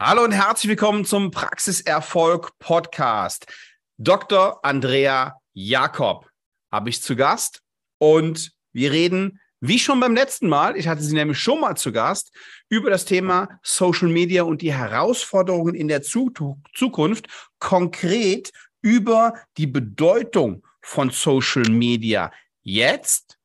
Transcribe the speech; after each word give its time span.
Hallo 0.00 0.22
und 0.22 0.30
herzlich 0.30 0.68
willkommen 0.68 1.04
zum 1.04 1.32
Praxiserfolg 1.32 2.56
Podcast. 2.60 3.46
Dr. 3.96 4.64
Andrea 4.64 5.40
Jakob 5.54 6.30
habe 6.70 6.88
ich 6.88 7.02
zu 7.02 7.16
Gast 7.16 7.62
und 7.98 8.52
wir 8.72 8.92
reden, 8.92 9.40
wie 9.58 9.80
schon 9.80 9.98
beim 9.98 10.14
letzten 10.14 10.48
Mal, 10.48 10.76
ich 10.76 10.86
hatte 10.86 11.02
sie 11.02 11.16
nämlich 11.16 11.40
schon 11.40 11.60
mal 11.60 11.76
zu 11.76 11.90
Gast, 11.90 12.32
über 12.68 12.90
das 12.90 13.06
Thema 13.06 13.48
Social 13.64 14.06
Media 14.06 14.44
und 14.44 14.62
die 14.62 14.72
Herausforderungen 14.72 15.74
in 15.74 15.88
der 15.88 16.02
Zukunft, 16.02 17.26
konkret 17.58 18.52
über 18.80 19.34
die 19.56 19.66
Bedeutung 19.66 20.64
von 20.80 21.10
Social 21.10 21.68
Media 21.68 22.30
jetzt, 22.62 23.36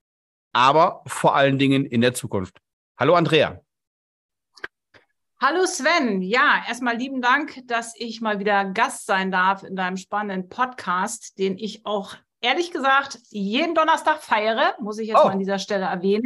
aber 0.52 1.02
vor 1.08 1.36
allen 1.36 1.58
Dingen 1.58 1.88
in 1.88 2.02
der 2.02 2.14
Zukunft. 2.14 2.60
Hallo 3.00 3.16
Andrea. 3.16 3.60
Hallo 5.46 5.66
Sven, 5.66 6.22
ja, 6.22 6.64
erstmal 6.70 6.96
lieben 6.96 7.22
Dank, 7.22 7.68
dass 7.68 7.94
ich 7.98 8.22
mal 8.22 8.40
wieder 8.40 8.64
Gast 8.64 9.06
sein 9.06 9.30
darf 9.30 9.64
in 9.64 9.76
deinem 9.76 9.98
spannenden 9.98 10.48
Podcast, 10.48 11.38
den 11.38 11.58
ich 11.58 11.86
auch 11.86 12.16
ehrlich 12.40 12.72
gesagt 12.72 13.20
jeden 13.30 13.76
Donnerstag 13.76 14.24
feiere, 14.24 14.74
muss 14.80 15.00
ich 15.00 15.10
jetzt 15.10 15.20
oh. 15.20 15.26
mal 15.26 15.34
an 15.34 15.40
dieser 15.40 15.60
Stelle 15.60 15.84
erwähnen. 15.84 16.24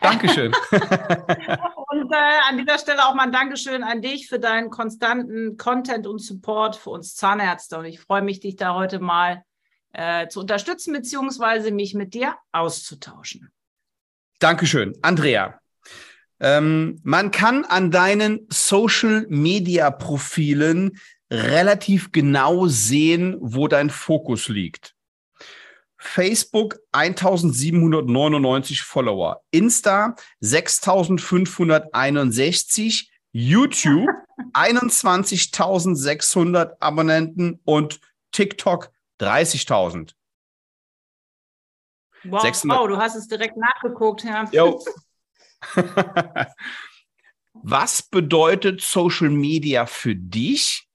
Dankeschön. 0.00 0.52
und 0.72 2.12
äh, 2.12 2.38
an 2.48 2.58
dieser 2.58 2.80
Stelle 2.80 3.06
auch 3.06 3.14
mal 3.14 3.26
ein 3.26 3.30
Dankeschön 3.30 3.84
an 3.84 4.02
dich 4.02 4.26
für 4.26 4.40
deinen 4.40 4.70
konstanten 4.70 5.56
Content 5.56 6.08
und 6.08 6.18
Support 6.18 6.74
für 6.74 6.90
uns 6.90 7.14
Zahnärzte. 7.14 7.78
Und 7.78 7.84
ich 7.84 8.00
freue 8.00 8.22
mich, 8.22 8.40
dich 8.40 8.56
da 8.56 8.74
heute 8.74 8.98
mal 8.98 9.44
äh, 9.92 10.26
zu 10.26 10.40
unterstützen, 10.40 10.92
beziehungsweise 10.92 11.70
mich 11.70 11.94
mit 11.94 12.14
dir 12.14 12.34
auszutauschen. 12.50 13.48
Dankeschön. 14.40 14.92
Andrea, 15.02 15.60
ähm, 16.40 17.00
man 17.02 17.30
kann 17.30 17.64
an 17.64 17.90
deinen 17.90 18.46
Social-Media-Profilen 18.50 20.98
relativ 21.30 22.12
genau 22.12 22.66
sehen, 22.66 23.38
wo 23.40 23.68
dein 23.68 23.88
Fokus 23.90 24.48
liegt. 24.48 24.94
Facebook 25.98 26.78
1799 26.92 28.82
Follower, 28.82 29.42
Insta 29.50 30.14
6561, 30.40 33.10
YouTube 33.32 34.08
21.600 34.52 36.76
Abonnenten 36.80 37.60
und 37.64 38.00
TikTok 38.32 38.90
30.000. 39.20 40.12
Wow, 42.24 42.42
wow, 42.42 42.88
du 42.88 42.96
hast 42.96 43.14
es 43.16 43.28
direkt 43.28 43.56
nachgeguckt, 43.56 44.24
ja. 44.24 44.44
Jo, 44.52 44.82
Was 47.62 48.02
bedeutet 48.02 48.80
Social 48.80 49.30
Media 49.30 49.86
für 49.86 50.14
dich? 50.14 50.86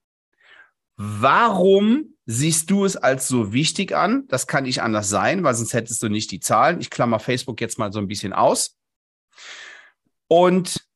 Warum 0.96 2.14
siehst 2.26 2.70
du 2.70 2.84
es 2.84 2.96
als 2.96 3.28
so 3.28 3.52
wichtig 3.52 3.94
an? 3.94 4.26
Das 4.28 4.46
kann 4.46 4.64
nicht 4.64 4.82
anders 4.82 5.08
sein, 5.08 5.42
weil 5.42 5.54
sonst 5.54 5.74
hättest 5.74 6.02
du 6.02 6.08
nicht 6.08 6.30
die 6.30 6.40
Zahlen. 6.40 6.80
Ich 6.80 6.90
klammer 6.90 7.18
Facebook 7.18 7.60
jetzt 7.60 7.78
mal 7.78 7.92
so 7.92 7.98
ein 7.98 8.06
bisschen 8.06 8.32
aus. 8.32 8.76
Und 10.28 10.86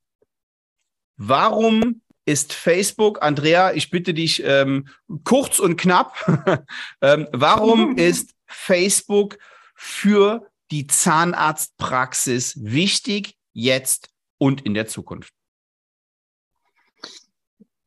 warum 1.17 2.03
ist 2.25 2.53
Facebook, 2.53 3.23
Andrea, 3.23 3.73
ich 3.73 3.91
bitte 3.91 4.13
dich 4.13 4.43
ähm, 4.45 4.89
kurz 5.25 5.59
und 5.59 5.77
knapp, 5.77 6.65
ähm, 7.01 7.29
warum 7.33 7.97
ist 7.97 8.35
Facebook 8.47 9.39
für 9.75 10.51
die 10.71 10.87
Zahnarztpraxis 10.87 12.59
wichtig? 12.63 13.36
Jetzt 13.57 14.11
und 14.39 14.65
in 14.67 14.75
der 14.75 14.87
Zukunft? 14.87 15.33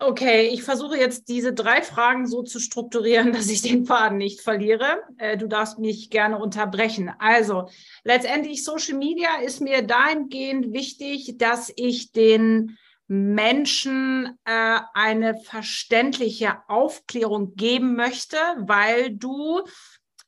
Okay, 0.02 0.48
ich 0.48 0.64
versuche 0.64 0.98
jetzt 0.98 1.28
diese 1.28 1.54
drei 1.54 1.82
Fragen 1.82 2.26
so 2.26 2.42
zu 2.42 2.60
strukturieren, 2.60 3.34
dass 3.34 3.50
ich 3.50 3.62
den 3.62 3.86
Faden 3.86 4.18
nicht 4.18 4.42
verliere. 4.42 5.04
Äh, 5.18 5.38
du 5.38 5.48
darfst 5.48 5.78
mich 5.78 6.10
gerne 6.10 6.40
unterbrechen. 6.40 7.12
Also, 7.20 7.70
letztendlich 8.04 8.64
Social 8.64 8.98
Media 8.98 9.42
ist 9.44 9.60
mir 9.60 9.82
dahingehend 9.82 10.74
wichtig, 10.74 11.38
dass 11.38 11.72
ich 11.76 12.12
den 12.12 12.78
Menschen 13.08 14.38
äh, 14.46 14.80
eine 14.94 15.36
verständliche 15.40 16.58
Aufklärung 16.68 17.56
geben 17.56 17.96
möchte, 17.96 18.38
weil 18.60 19.12
du 19.16 19.64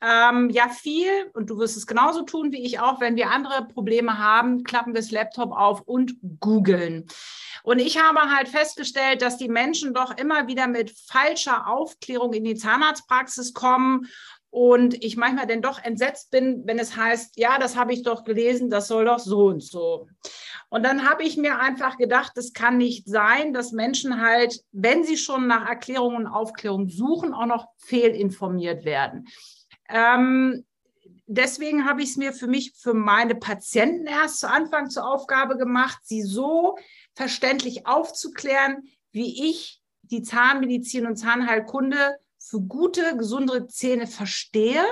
ähm, 0.01 0.49
ja, 0.49 0.67
viel, 0.69 1.29
und 1.33 1.49
du 1.49 1.57
wirst 1.59 1.77
es 1.77 1.85
genauso 1.85 2.23
tun 2.23 2.51
wie 2.51 2.63
ich 2.63 2.79
auch, 2.79 2.99
wenn 2.99 3.15
wir 3.15 3.29
andere 3.29 3.67
Probleme 3.67 4.17
haben, 4.17 4.63
klappen 4.63 4.93
wir 4.93 5.01
das 5.01 5.11
Laptop 5.11 5.51
auf 5.51 5.81
und 5.81 6.15
googeln. 6.39 7.07
Und 7.63 7.79
ich 7.79 8.01
habe 8.01 8.19
halt 8.35 8.47
festgestellt, 8.47 9.21
dass 9.21 9.37
die 9.37 9.49
Menschen 9.49 9.93
doch 9.93 10.17
immer 10.17 10.47
wieder 10.47 10.67
mit 10.67 10.91
falscher 10.91 11.67
Aufklärung 11.67 12.33
in 12.33 12.43
die 12.43 12.55
Zahnarztpraxis 12.55 13.53
kommen 13.53 14.07
und 14.49 15.01
ich 15.03 15.17
manchmal 15.17 15.47
denn 15.47 15.61
doch 15.61 15.81
entsetzt 15.81 16.31
bin, 16.31 16.63
wenn 16.65 16.79
es 16.79 16.97
heißt, 16.97 17.37
ja, 17.37 17.59
das 17.59 17.77
habe 17.77 17.93
ich 17.93 18.03
doch 18.03 18.23
gelesen, 18.23 18.69
das 18.69 18.87
soll 18.87 19.05
doch 19.05 19.19
so 19.19 19.45
und 19.45 19.63
so. 19.63 20.07
Und 20.69 20.83
dann 20.83 21.09
habe 21.09 21.23
ich 21.23 21.37
mir 21.37 21.59
einfach 21.59 21.97
gedacht, 21.97 22.33
es 22.37 22.53
kann 22.53 22.77
nicht 22.77 23.07
sein, 23.07 23.53
dass 23.53 23.71
Menschen 23.71 24.21
halt, 24.21 24.61
wenn 24.71 25.03
sie 25.03 25.17
schon 25.17 25.47
nach 25.47 25.69
Erklärungen 25.69 26.25
und 26.25 26.27
Aufklärung 26.27 26.89
suchen, 26.89 27.33
auch 27.33 27.45
noch 27.45 27.67
fehlinformiert 27.77 28.83
werden. 28.83 29.27
Ähm, 29.91 30.65
deswegen 31.27 31.85
habe 31.85 32.01
ich 32.01 32.11
es 32.11 32.17
mir 32.17 32.33
für 32.33 32.47
mich, 32.47 32.73
für 32.75 32.93
meine 32.93 33.35
Patienten 33.35 34.07
erst 34.07 34.39
zu 34.39 34.49
Anfang 34.49 34.89
zur 34.89 35.05
Aufgabe 35.07 35.57
gemacht, 35.57 35.99
sie 36.03 36.21
so 36.21 36.77
verständlich 37.15 37.87
aufzuklären, 37.87 38.83
wie 39.11 39.49
ich 39.49 39.81
die 40.03 40.23
Zahnmedizin 40.23 41.05
und 41.05 41.17
Zahnheilkunde 41.17 42.17
für 42.37 42.61
gute, 42.61 43.15
gesunde 43.17 43.67
Zähne 43.67 44.07
verstehe. 44.07 44.83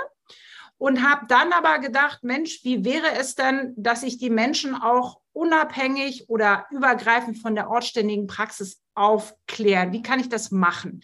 Und 0.77 1.03
habe 1.03 1.25
dann 1.27 1.51
aber 1.51 1.79
gedacht, 1.79 2.23
Mensch, 2.23 2.63
wie 2.63 2.85
wäre 2.85 3.11
es 3.19 3.35
denn, 3.35 3.73
dass 3.75 4.01
ich 4.01 4.17
die 4.17 4.29
Menschen 4.29 4.75
auch 4.75 5.19
unabhängig 5.33 6.29
oder 6.29 6.67
übergreifend 6.71 7.37
von 7.37 7.53
der 7.53 7.69
ortständigen 7.69 8.27
Praxis 8.27 8.81
aufklären? 8.93 9.91
Wie 9.91 10.01
kann 10.01 10.21
ich 10.21 10.29
das 10.29 10.51
machen? 10.51 11.01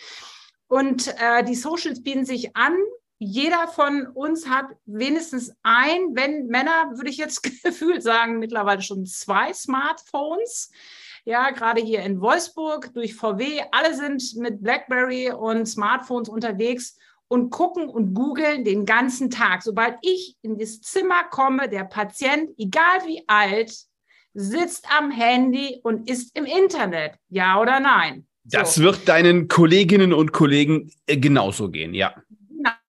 Und 0.67 1.13
äh, 1.19 1.43
die 1.43 1.55
Socials 1.55 2.01
bieten 2.01 2.23
sich 2.23 2.55
an, 2.55 2.73
jeder 3.25 3.67
von 3.67 4.07
uns 4.07 4.47
hat 4.47 4.67
wenigstens 4.85 5.51
ein, 5.63 6.13
wenn 6.13 6.47
Männer, 6.47 6.91
würde 6.95 7.09
ich 7.09 7.17
jetzt 7.17 7.41
gefühlt 7.63 8.03
sagen, 8.03 8.39
mittlerweile 8.39 8.81
schon 8.81 9.05
zwei 9.05 9.51
Smartphones. 9.53 10.71
Ja, 11.25 11.49
gerade 11.49 11.81
hier 11.81 12.01
in 12.01 12.21
Wolfsburg 12.21 12.93
durch 12.93 13.15
VW, 13.15 13.63
alle 13.71 13.95
sind 13.95 14.35
mit 14.35 14.61
BlackBerry 14.61 15.31
und 15.31 15.65
Smartphones 15.65 16.29
unterwegs 16.29 16.97
und 17.27 17.49
gucken 17.49 17.89
und 17.89 18.13
googeln 18.13 18.63
den 18.63 18.85
ganzen 18.85 19.31
Tag. 19.31 19.63
Sobald 19.63 19.97
ich 20.03 20.37
in 20.43 20.59
das 20.59 20.81
Zimmer 20.81 21.23
komme, 21.31 21.67
der 21.67 21.85
Patient, 21.85 22.51
egal 22.59 23.07
wie 23.07 23.23
alt, 23.25 23.75
sitzt 24.35 24.85
am 24.95 25.09
Handy 25.09 25.79
und 25.81 26.07
ist 26.07 26.37
im 26.37 26.45
Internet. 26.45 27.15
Ja 27.29 27.59
oder 27.59 27.79
nein? 27.79 28.27
Das 28.43 28.75
so. 28.75 28.83
wird 28.83 29.07
deinen 29.09 29.47
Kolleginnen 29.47 30.13
und 30.13 30.31
Kollegen 30.31 30.91
äh, 31.07 31.17
genauso 31.17 31.71
gehen, 31.71 31.95
ja. 31.95 32.13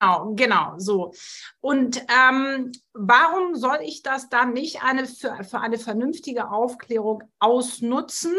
Genau, 0.03 0.35
genau, 0.35 0.75
so. 0.79 1.15
Und 1.61 2.03
ähm, 2.09 2.73
warum 2.93 3.55
soll 3.55 3.79
ich 3.85 4.03
das 4.03 4.29
dann 4.29 4.53
nicht 4.53 4.83
eine, 4.83 5.07
für, 5.07 5.45
für 5.45 5.61
eine 5.61 5.79
vernünftige 5.79 6.51
Aufklärung 6.51 7.23
ausnutzen? 7.39 8.35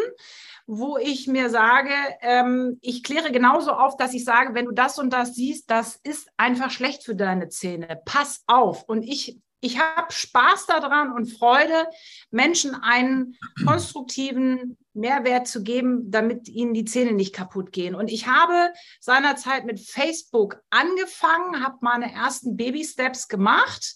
wo 0.66 0.98
ich 0.98 1.28
mir 1.28 1.50
sage, 1.50 1.92
ähm, 2.22 2.78
ich 2.82 3.04
kläre 3.04 3.34
genauso 3.34 3.72
auf, 3.72 3.98
dass 3.98 4.14
ich 4.14 4.24
sage, 4.24 4.54
wenn 4.54 4.64
du 4.64 4.72
das 4.72 4.98
und 4.98 5.12
das 5.12 5.36
siehst, 5.36 5.70
das 5.70 6.00
ist 6.04 6.30
einfach 6.38 6.72
schlecht 6.72 7.04
für 7.04 7.16
deine 7.16 7.50
Zähne. 7.50 8.02
Pass 8.06 8.44
auf. 8.48 8.84
Und 8.84 9.04
ich 9.04 9.42
ich 9.60 9.80
habe 9.80 10.12
Spaß 10.12 10.66
daran 10.66 11.14
und 11.14 11.32
Freude, 11.32 11.88
Menschen 12.32 12.76
einen 12.76 13.38
konstruktiven 13.66 14.78
Mehrwert 14.94 15.48
zu 15.48 15.64
geben, 15.64 16.12
damit 16.12 16.48
ihnen 16.48 16.74
die 16.74 16.86
Zähne 16.86 17.14
nicht 17.14 17.34
kaputt 17.34 17.72
gehen. 17.72 17.96
Und 17.96 18.12
ich 18.12 18.28
habe 18.28 18.72
seinerzeit 19.00 19.66
mit 19.66 19.80
Facebook 19.80 20.62
angefangen, 20.70 21.64
habe 21.64 21.78
meine 21.82 22.14
ersten 22.14 22.56
Baby-Steps 22.56 23.28
gemacht, 23.28 23.96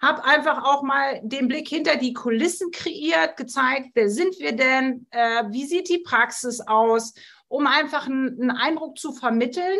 habe 0.00 0.24
einfach 0.24 0.64
auch 0.64 0.82
mal 0.82 1.20
den 1.22 1.48
Blick 1.48 1.68
hinter 1.68 1.96
die 1.96 2.12
Kulissen 2.12 2.70
kreiert, 2.70 3.36
gezeigt, 3.36 3.90
wer 3.94 4.10
sind 4.10 4.38
wir 4.38 4.52
denn, 4.52 5.06
äh, 5.10 5.44
wie 5.50 5.66
sieht 5.66 5.88
die 5.88 5.98
Praxis 5.98 6.60
aus, 6.60 7.14
um 7.48 7.66
einfach 7.66 8.06
einen, 8.06 8.50
Eindruck 8.50 8.98
zu 8.98 9.12
vermitteln 9.12 9.78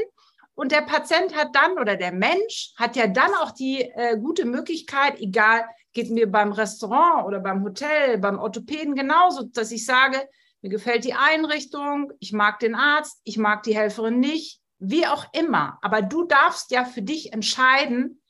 und 0.54 0.72
der 0.72 0.82
Patient 0.82 1.36
hat 1.36 1.54
dann 1.54 1.78
oder 1.78 1.96
der 1.96 2.12
Mensch 2.12 2.72
hat 2.76 2.96
ja 2.96 3.06
dann 3.06 3.34
auch 3.34 3.50
die 3.50 3.82
äh, 3.82 4.18
gute 4.18 4.46
Möglichkeit, 4.46 5.20
egal, 5.20 5.64
geht 5.92 6.10
mir 6.10 6.30
beim 6.30 6.52
Restaurant 6.52 7.26
oder 7.26 7.40
beim 7.40 7.62
Hotel, 7.62 8.18
beim 8.18 8.38
Orthopäden 8.38 8.94
genauso, 8.94 9.44
dass 9.44 9.70
ich 9.70 9.84
sage, 9.84 10.28
mir 10.66 10.70
gefällt 10.70 11.04
die 11.04 11.14
Einrichtung, 11.14 12.12
ich 12.18 12.32
mag 12.32 12.58
den 12.58 12.74
Arzt, 12.74 13.20
ich 13.22 13.38
mag 13.38 13.62
die 13.62 13.76
Helferin 13.76 14.18
nicht, 14.18 14.60
wie 14.80 15.06
auch 15.06 15.24
immer. 15.32 15.78
Aber 15.80 16.02
du 16.02 16.24
darfst 16.24 16.72
ja 16.72 16.84
für 16.84 17.02
dich 17.02 17.32
entscheiden. 17.32 18.20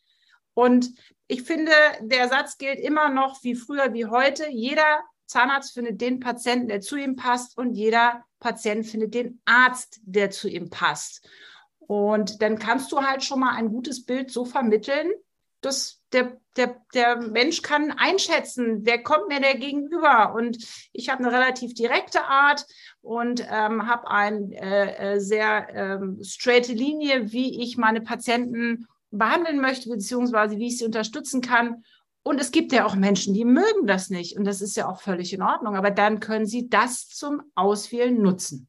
Und 0.53 0.91
ich 1.29 1.45
finde, 1.45 1.73
der 2.03 2.29
Satz 2.29 2.59
gilt 2.59 2.79
immer 2.79 3.09
noch 3.09 3.43
wie 3.43 3.55
früher, 3.55 3.95
wie 3.95 4.05
heute. 4.05 4.51
Jeder 4.51 5.03
Zahnarzt 5.25 5.73
findet 5.73 6.03
den 6.03 6.21
Patienten, 6.21 6.69
der 6.69 6.83
zu 6.83 6.97
ihm 6.97 7.17
passt 7.17 7.57
und 7.57 7.73
jeder 7.73 8.23
Patient 8.39 8.87
findet 8.87 9.15
den 9.15 9.41
Arzt, 9.47 9.99
der 10.03 10.31
zu 10.31 10.47
ihm 10.47 10.69
passt. 10.69 11.27
Und 11.79 12.43
dann 12.43 12.59
kannst 12.59 12.93
du 12.93 13.01
halt 13.01 13.25
schon 13.25 13.41
mal 13.41 13.55
ein 13.55 13.71
gutes 13.71 14.05
Bild 14.05 14.31
so 14.31 14.45
vermitteln, 14.45 15.11
dass 15.67 16.01
der, 16.13 16.41
der, 16.57 16.81
der 16.95 17.17
Mensch 17.17 17.63
kann 17.63 17.91
einschätzen, 17.91 18.81
wer 18.85 19.03
kommt 19.03 19.29
mir 19.29 19.41
der 19.41 19.57
gegenüber. 19.57 20.35
Und 20.35 20.59
ich 20.93 21.09
habe 21.09 21.25
eine 21.25 21.33
relativ 21.33 21.75
direkte 21.75 22.25
Art 22.25 22.65
und 23.03 23.47
ähm, 23.51 23.87
habe 23.87 24.09
eine 24.09 24.55
äh, 24.55 25.15
äh, 25.15 25.21
sehr 25.21 25.69
ähm, 25.75 26.19
straighte 26.23 26.73
Linie, 26.73 27.33
wie 27.33 27.63
ich 27.63 27.77
meine 27.77 28.01
Patienten 28.01 28.87
behandeln 29.11 29.61
möchte, 29.61 29.89
beziehungsweise 29.89 30.59
wie 30.59 30.69
ich 30.69 30.79
sie 30.79 30.85
unterstützen 30.85 31.41
kann. 31.41 31.85
Und 32.23 32.41
es 32.41 32.51
gibt 32.51 32.73
ja 32.73 32.87
auch 32.87 32.97
Menschen, 32.97 33.35
die 33.35 33.45
mögen 33.45 33.87
das 33.87 34.11
nicht. 34.11 34.37
Und 34.37 34.45
das 34.45 34.61
ist 34.61 34.77
ja 34.77 34.89
auch 34.89 35.01
völlig 35.01 35.33
in 35.33 35.43
Ordnung. 35.43 35.77
Aber 35.77 35.91
dann 35.91 36.19
können 36.19 36.47
sie 36.47 36.69
das 36.69 37.09
zum 37.09 37.43
Auswählen 37.55 38.21
nutzen. 38.21 38.69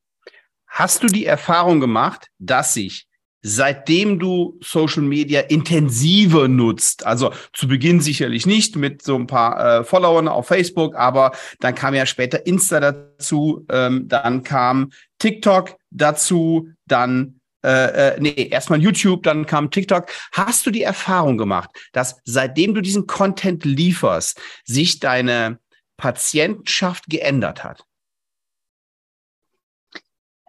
Hast 0.67 1.01
du 1.01 1.07
die 1.07 1.25
Erfahrung 1.25 1.79
gemacht, 1.79 2.27
dass 2.37 2.73
sich 2.75 3.07
seitdem 3.47 4.19
du 4.19 4.59
Social 4.61 5.03
Media 5.03 5.39
intensiver 5.39 6.47
nutzt, 6.47 7.05
also 7.05 7.31
zu 7.53 7.67
Beginn 7.67 8.01
sicherlich 8.01 8.45
nicht 8.45 8.75
mit 8.75 9.01
so 9.01 9.15
ein 9.15 9.25
paar 9.25 9.79
äh, 9.79 9.83
Followern 9.83 10.27
auf 10.27 10.47
Facebook, 10.47 10.95
aber 10.95 11.31
dann 11.59 11.73
kam 11.73 11.93
ja 11.95 12.05
später 12.05 12.45
Insta 12.45 12.79
dazu, 12.79 13.65
ähm, 13.69 14.07
dann 14.07 14.43
kam 14.43 14.91
TikTok 15.19 15.77
dazu, 15.91 16.67
dann 16.87 17.39
äh, 17.63 18.09
äh, 18.09 18.19
nee, 18.19 18.49
erstmal 18.49 18.81
YouTube, 18.81 19.23
dann 19.23 19.45
kam 19.45 19.71
TikTok. 19.71 20.07
Hast 20.33 20.65
du 20.65 20.71
die 20.71 20.83
Erfahrung 20.83 21.37
gemacht, 21.37 21.69
dass 21.93 22.19
seitdem 22.25 22.73
du 22.73 22.81
diesen 22.81 23.07
Content 23.07 23.65
lieferst, 23.65 24.39
sich 24.65 24.99
deine 24.99 25.59
Patientenschaft 25.95 27.05
geändert 27.07 27.63
hat? 27.63 27.83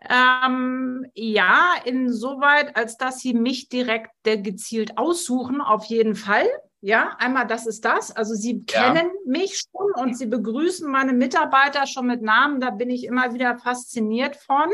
Ähm, 0.08 1.06
ja, 1.14 1.74
insoweit, 1.84 2.76
als 2.76 2.96
dass 2.96 3.20
sie 3.20 3.34
mich 3.34 3.68
direkt 3.68 4.10
gezielt 4.24 4.96
aussuchen, 4.96 5.60
auf 5.60 5.84
jeden 5.84 6.14
Fall. 6.14 6.46
Ja, 6.80 7.16
einmal 7.18 7.46
das 7.46 7.66
ist 7.66 7.84
das. 7.84 8.14
Also 8.14 8.34
sie 8.34 8.64
ja. 8.70 8.92
kennen 8.92 9.10
mich 9.26 9.60
schon 9.60 10.02
und 10.02 10.16
sie 10.16 10.26
begrüßen 10.26 10.90
meine 10.90 11.12
Mitarbeiter 11.12 11.86
schon 11.86 12.06
mit 12.06 12.22
Namen. 12.22 12.60
Da 12.60 12.70
bin 12.70 12.88
ich 12.88 13.04
immer 13.04 13.34
wieder 13.34 13.58
fasziniert 13.58 14.36
von, 14.36 14.70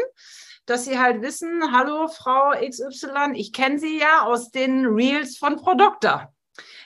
dass 0.66 0.84
sie 0.84 0.98
halt 0.98 1.22
wissen, 1.22 1.72
hallo 1.72 2.08
Frau 2.08 2.52
XY, 2.52 3.32
ich 3.34 3.52
kenne 3.52 3.78
sie 3.78 3.98
ja 3.98 4.22
aus 4.22 4.50
den 4.50 4.86
Reels 4.86 5.38
von 5.38 5.58
Frau 5.58 5.74
Doktor. 5.74 6.32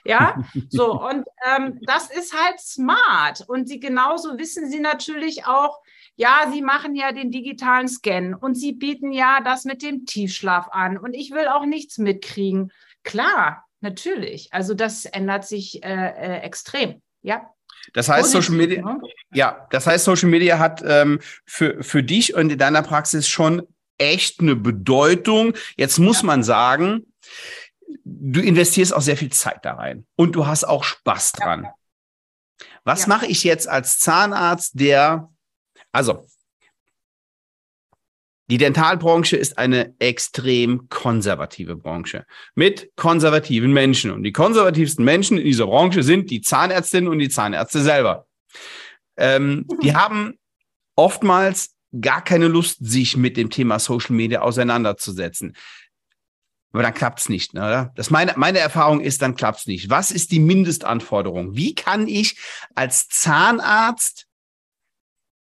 Ja, 0.04 0.42
so 0.70 0.92
und 1.08 1.26
ähm, 1.44 1.80
das 1.82 2.10
ist 2.10 2.32
halt 2.32 2.60
smart. 2.60 3.44
Und 3.46 3.68
sie 3.68 3.80
genauso 3.80 4.38
wissen 4.38 4.70
sie 4.70 4.80
natürlich 4.80 5.46
auch, 5.46 5.80
ja, 6.18 6.50
Sie 6.52 6.62
machen 6.62 6.96
ja 6.96 7.12
den 7.12 7.30
digitalen 7.30 7.86
Scan 7.86 8.34
und 8.34 8.56
Sie 8.56 8.72
bieten 8.72 9.12
ja 9.12 9.40
das 9.40 9.64
mit 9.64 9.82
dem 9.82 10.04
Tiefschlaf 10.04 10.66
an 10.72 10.98
und 10.98 11.14
ich 11.14 11.30
will 11.30 11.46
auch 11.46 11.64
nichts 11.64 11.96
mitkriegen. 11.96 12.72
Klar, 13.04 13.64
natürlich. 13.80 14.52
Also 14.52 14.74
das 14.74 15.04
ändert 15.04 15.46
sich 15.46 15.84
äh, 15.84 15.88
äh, 15.88 16.40
extrem. 16.40 17.00
Ja. 17.22 17.54
Das 17.92 18.08
heißt, 18.08 18.32
Social 18.32 18.56
Media, 18.56 18.82
ne? 18.82 19.00
ja, 19.32 19.68
das 19.70 19.86
heißt, 19.86 20.04
Social 20.04 20.28
Media 20.28 20.58
hat 20.58 20.82
ähm, 20.84 21.20
für, 21.46 21.84
für 21.84 22.02
dich 22.02 22.34
und 22.34 22.50
in 22.50 22.58
deiner 22.58 22.82
Praxis 22.82 23.28
schon 23.28 23.62
echt 23.96 24.40
eine 24.40 24.56
Bedeutung. 24.56 25.54
Jetzt 25.76 26.00
muss 26.00 26.22
ja. 26.22 26.26
man 26.26 26.42
sagen, 26.42 27.06
du 28.04 28.40
investierst 28.40 28.92
auch 28.92 29.02
sehr 29.02 29.16
viel 29.16 29.30
Zeit 29.30 29.64
da 29.64 29.74
rein 29.74 30.04
und 30.16 30.32
du 30.32 30.48
hast 30.48 30.64
auch 30.64 30.82
Spaß 30.82 31.32
dran. 31.32 31.62
Ja. 31.62 31.74
Was 32.82 33.02
ja. 33.02 33.08
mache 33.08 33.26
ich 33.26 33.44
jetzt 33.44 33.68
als 33.68 34.00
Zahnarzt, 34.00 34.72
der 34.80 35.30
also, 35.92 36.26
die 38.50 38.56
Dentalbranche 38.56 39.36
ist 39.36 39.58
eine 39.58 39.94
extrem 39.98 40.88
konservative 40.88 41.76
Branche 41.76 42.24
mit 42.54 42.90
konservativen 42.96 43.72
Menschen. 43.72 44.10
Und 44.10 44.22
die 44.22 44.32
konservativsten 44.32 45.04
Menschen 45.04 45.36
in 45.36 45.44
dieser 45.44 45.66
Branche 45.66 46.02
sind 46.02 46.30
die 46.30 46.40
Zahnärztinnen 46.40 47.10
und 47.10 47.18
die 47.18 47.28
Zahnärzte 47.28 47.82
selber. 47.82 48.26
Ähm, 49.18 49.66
die 49.82 49.94
haben 49.94 50.38
oftmals 50.96 51.74
gar 52.00 52.22
keine 52.22 52.48
Lust, 52.48 52.78
sich 52.80 53.16
mit 53.16 53.36
dem 53.36 53.50
Thema 53.50 53.78
Social 53.78 54.14
Media 54.16 54.40
auseinanderzusetzen. 54.40 55.54
Aber 56.72 56.82
dann 56.82 56.94
klappt's 56.94 57.28
nicht, 57.28 57.54
ne, 57.54 57.60
oder? 57.60 57.92
Das 57.96 58.10
meine, 58.10 58.34
meine 58.36 58.58
Erfahrung 58.58 59.00
ist, 59.00 59.22
dann 59.22 59.34
klappt's 59.34 59.66
nicht. 59.66 59.90
Was 59.90 60.10
ist 60.10 60.32
die 60.32 60.40
Mindestanforderung? 60.40 61.56
Wie 61.56 61.74
kann 61.74 62.06
ich 62.06 62.38
als 62.74 63.08
Zahnarzt 63.08 64.27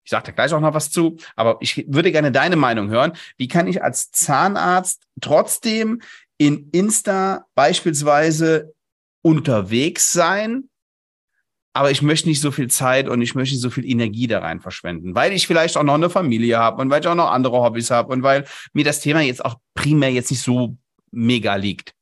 ich 0.09 0.11
sage 0.11 0.25
da 0.25 0.33
gleich 0.33 0.55
auch 0.55 0.61
noch 0.61 0.73
was 0.73 0.91
zu, 0.91 1.19
aber 1.37 1.59
ich 1.61 1.85
würde 1.87 2.11
gerne 2.11 2.33
deine 2.33 2.57
Meinung 2.57 2.89
hören. 2.89 3.13
Wie 3.37 3.47
kann 3.47 3.67
ich 3.67 3.83
als 3.83 4.11
Zahnarzt 4.11 5.03
trotzdem 5.21 6.01
in 6.39 6.71
Insta 6.73 7.45
beispielsweise 7.55 8.73
unterwegs 9.21 10.11
sein, 10.11 10.71
aber 11.75 11.91
ich 11.91 12.01
möchte 12.01 12.31
nicht 12.31 12.41
so 12.41 12.51
viel 12.51 12.69
Zeit 12.69 13.07
und 13.07 13.21
ich 13.21 13.35
möchte 13.35 13.55
nicht 13.55 13.61
so 13.61 13.69
viel 13.69 13.85
Energie 13.85 14.27
da 14.27 14.39
rein 14.39 14.61
verschwenden, 14.61 15.15
weil 15.15 15.35
ich 15.35 15.47
vielleicht 15.47 15.77
auch 15.77 15.83
noch 15.83 15.93
eine 15.93 16.09
Familie 16.09 16.57
habe 16.57 16.81
und 16.81 16.89
weil 16.89 17.03
ich 17.03 17.07
auch 17.07 17.15
noch 17.15 17.31
andere 17.31 17.59
Hobbys 17.59 17.91
habe 17.91 18.11
und 18.11 18.23
weil 18.23 18.47
mir 18.73 18.87
das 18.87 19.01
Thema 19.01 19.21
jetzt 19.21 19.45
auch 19.45 19.57
primär 19.75 20.11
jetzt 20.11 20.31
nicht 20.31 20.43
so 20.43 20.79
mega 21.11 21.57
liegt. 21.57 21.93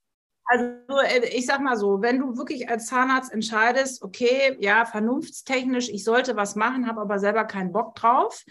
Also 0.46 0.64
äh, 1.04 1.28
ich 1.36 1.46
sag 1.46 1.60
mal 1.60 1.76
so, 1.76 2.02
wenn 2.02 2.20
du 2.20 2.36
wirklich 2.36 2.68
als 2.68 2.86
Zahnarzt 2.86 3.32
entscheidest, 3.32 4.02
okay, 4.02 4.56
ja, 4.60 4.84
vernunftstechnisch, 4.86 5.88
ich 5.88 6.04
sollte 6.04 6.36
was 6.36 6.54
machen, 6.54 6.86
habe 6.86 7.00
aber 7.00 7.18
selber 7.18 7.44
keinen 7.44 7.72
Bock 7.72 7.96
drauf, 7.96 8.44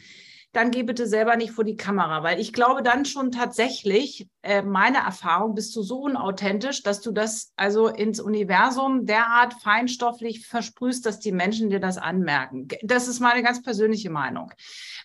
dann 0.55 0.71
geh 0.71 0.83
bitte 0.83 1.05
selber 1.05 1.35
nicht 1.35 1.51
vor 1.51 1.65
die 1.65 1.75
Kamera, 1.75 2.23
weil 2.23 2.39
ich 2.39 2.53
glaube 2.53 2.81
dann 2.81 3.03
schon 3.03 3.31
tatsächlich, 3.31 4.27
äh, 4.41 4.61
meine 4.61 4.99
Erfahrung, 4.99 5.53
bist 5.53 5.75
du 5.75 5.81
so 5.81 5.99
unauthentisch, 5.99 6.81
dass 6.81 7.01
du 7.01 7.11
das 7.11 7.51
also 7.57 7.87
ins 7.87 8.21
Universum 8.21 9.05
derart 9.05 9.53
feinstofflich 9.55 10.47
versprühst, 10.47 11.05
dass 11.05 11.19
die 11.19 11.33
Menschen 11.33 11.69
dir 11.69 11.81
das 11.81 11.97
anmerken. 11.97 12.69
Das 12.83 13.09
ist 13.09 13.19
meine 13.19 13.43
ganz 13.43 13.61
persönliche 13.61 14.09
Meinung. 14.09 14.51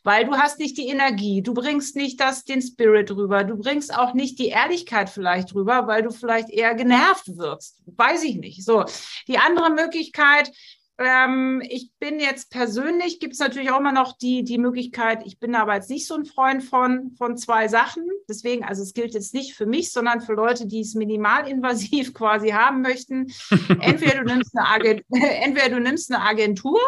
Weil 0.05 0.25
du 0.25 0.37
hast 0.37 0.59
nicht 0.61 0.79
die 0.79 0.89
Energie, 0.89 1.43
du 1.43 1.53
bringst 1.53 1.97
nicht 1.97 2.21
das, 2.21 2.45
den 2.45 2.63
Spirit 2.63 3.11
rüber, 3.11 3.43
du 3.43 3.57
bringst 3.57 3.97
auch 3.97 4.15
nicht 4.15 4.39
die 4.39 4.49
Ehrlichkeit 4.49 5.11
vielleicht 5.11 5.55
rüber, 5.55 5.87
weil 5.87 6.03
du 6.03 6.11
vielleicht 6.11 6.49
eher 6.49 6.75
genervt 6.75 7.37
wirst. 7.37 7.83
Weiß 7.87 8.23
ich 8.23 8.37
nicht. 8.37 8.65
So. 8.65 8.85
Die 9.27 9.39
andere 9.39 9.71
Möglichkeit, 9.71 10.53
ähm, 11.01 11.63
ich 11.67 11.91
bin 11.99 12.21
jetzt 12.21 12.51
persönlich, 12.51 13.21
gibt 13.21 13.33
es 13.33 13.39
natürlich 13.39 13.71
auch 13.71 13.81
immer 13.81 13.93
noch 13.93 14.19
die, 14.19 14.45
die 14.45 14.59
Möglichkeit, 14.59 15.23
ich 15.25 15.39
bin 15.39 15.55
aber 15.55 15.75
jetzt 15.75 15.89
nicht 15.89 16.07
so 16.07 16.15
ein 16.15 16.27
Freund 16.27 16.63
von, 16.63 17.13
von 17.17 17.39
zwei 17.39 17.69
Sachen. 17.69 18.07
Deswegen, 18.29 18.65
also 18.65 18.83
es 18.83 18.93
gilt 18.93 19.15
jetzt 19.15 19.33
nicht 19.33 19.55
für 19.55 19.65
mich, 19.65 19.93
sondern 19.93 20.21
für 20.21 20.35
Leute, 20.35 20.67
die 20.67 20.81
es 20.81 20.95
minimalinvasiv 20.95 22.13
quasi 22.15 22.51
haben 22.51 22.83
möchten. 22.83 23.33
Entweder 23.81 24.25
du 24.25 24.35
nimmst 24.35 24.57
eine, 24.57 24.69
Agent, 24.69 25.03
entweder 25.11 25.71
du 25.71 25.81
nimmst 25.81 26.13
eine 26.13 26.23
Agentur, 26.23 26.79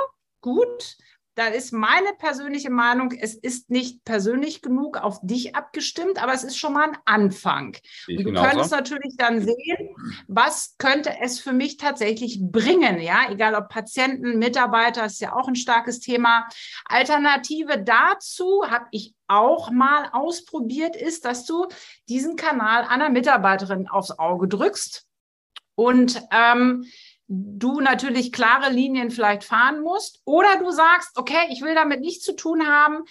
gut, 0.43 0.97
da 1.35 1.47
ist 1.47 1.73
meine 1.73 2.13
persönliche 2.19 2.71
Meinung, 2.71 3.13
es 3.13 3.35
ist 3.35 3.71
nicht 3.71 4.05
persönlich 4.05 4.61
genug 4.61 4.99
auf 4.99 5.19
dich 5.23 5.57
abgestimmt, 5.57 6.23
aber 6.23 6.35
es 6.35 6.45
ist 6.45 6.59
schon 6.59 6.75
mal 6.75 6.91
ein 6.91 6.99
Anfang. 7.07 7.77
Ich 8.07 8.19
und 8.19 8.25
du 8.25 8.31
genauso. 8.31 8.49
könntest 8.49 8.71
natürlich 8.71 9.17
dann 9.17 9.41
sehen, 9.41 9.97
was 10.29 10.77
könnte 10.79 11.15
es 11.23 11.41
für 11.41 11.53
mich 11.53 11.79
tatsächlich 11.79 12.39
bringen, 12.43 13.01
ja, 13.01 13.31
egal 13.31 13.55
ob 13.55 13.69
Patienten, 13.69 14.39
Mitarbeiter, 14.39 15.07
ist 15.07 15.21
ja 15.21 15.35
auch 15.35 15.49
ein 15.49 15.57
starkes 15.57 16.01
Thema. 16.01 16.49
Alternative 16.85 17.83
dazu 17.83 18.65
habe 18.69 18.87
ich 18.91 19.15
auch 19.27 19.71
mal 19.71 20.11
ausprobiert, 20.13 20.97
ist, 20.97 21.25
dass 21.25 21.47
du 21.47 21.67
diesen 22.09 22.37
Kanal 22.37 22.85
einer 22.85 23.09
Mitarbeiterin 23.09 23.89
aufs 23.89 24.11
Auge 24.19 24.49
drückst 24.49 25.07
und 25.75 26.23
ähm, 26.31 26.85
du 27.29 27.81
natürlich 27.81 28.33
klare 28.33 28.71
Linien 28.71 29.11
vielleicht 29.11 29.45
fahren 29.45 29.81
musst 29.83 30.21
oder 30.25 30.59
du 30.59 30.71
sagst, 30.71 31.17
okay, 31.17 31.49
ich 31.51 31.63
will 31.63 31.75
damit 31.75 32.01
nichts 32.01 32.25
zu 32.25 32.35
tun 32.35 32.67
haben, 32.67 33.05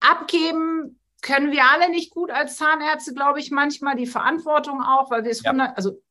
abgeben 0.00 0.98
können 1.22 1.52
wir 1.52 1.62
alle 1.70 1.88
nicht 1.88 2.10
gut 2.10 2.30
als 2.30 2.56
Zahnärzte, 2.56 3.14
glaube 3.14 3.38
ich, 3.38 3.50
manchmal 3.50 3.96
die 3.96 4.06
Verantwortung 4.06 4.82
auch, 4.82 5.10
weil 5.10 5.24
wir 5.24 5.30
es 5.30 5.42
ja. 5.42 5.52
100, 5.52 5.76
also 5.76 6.02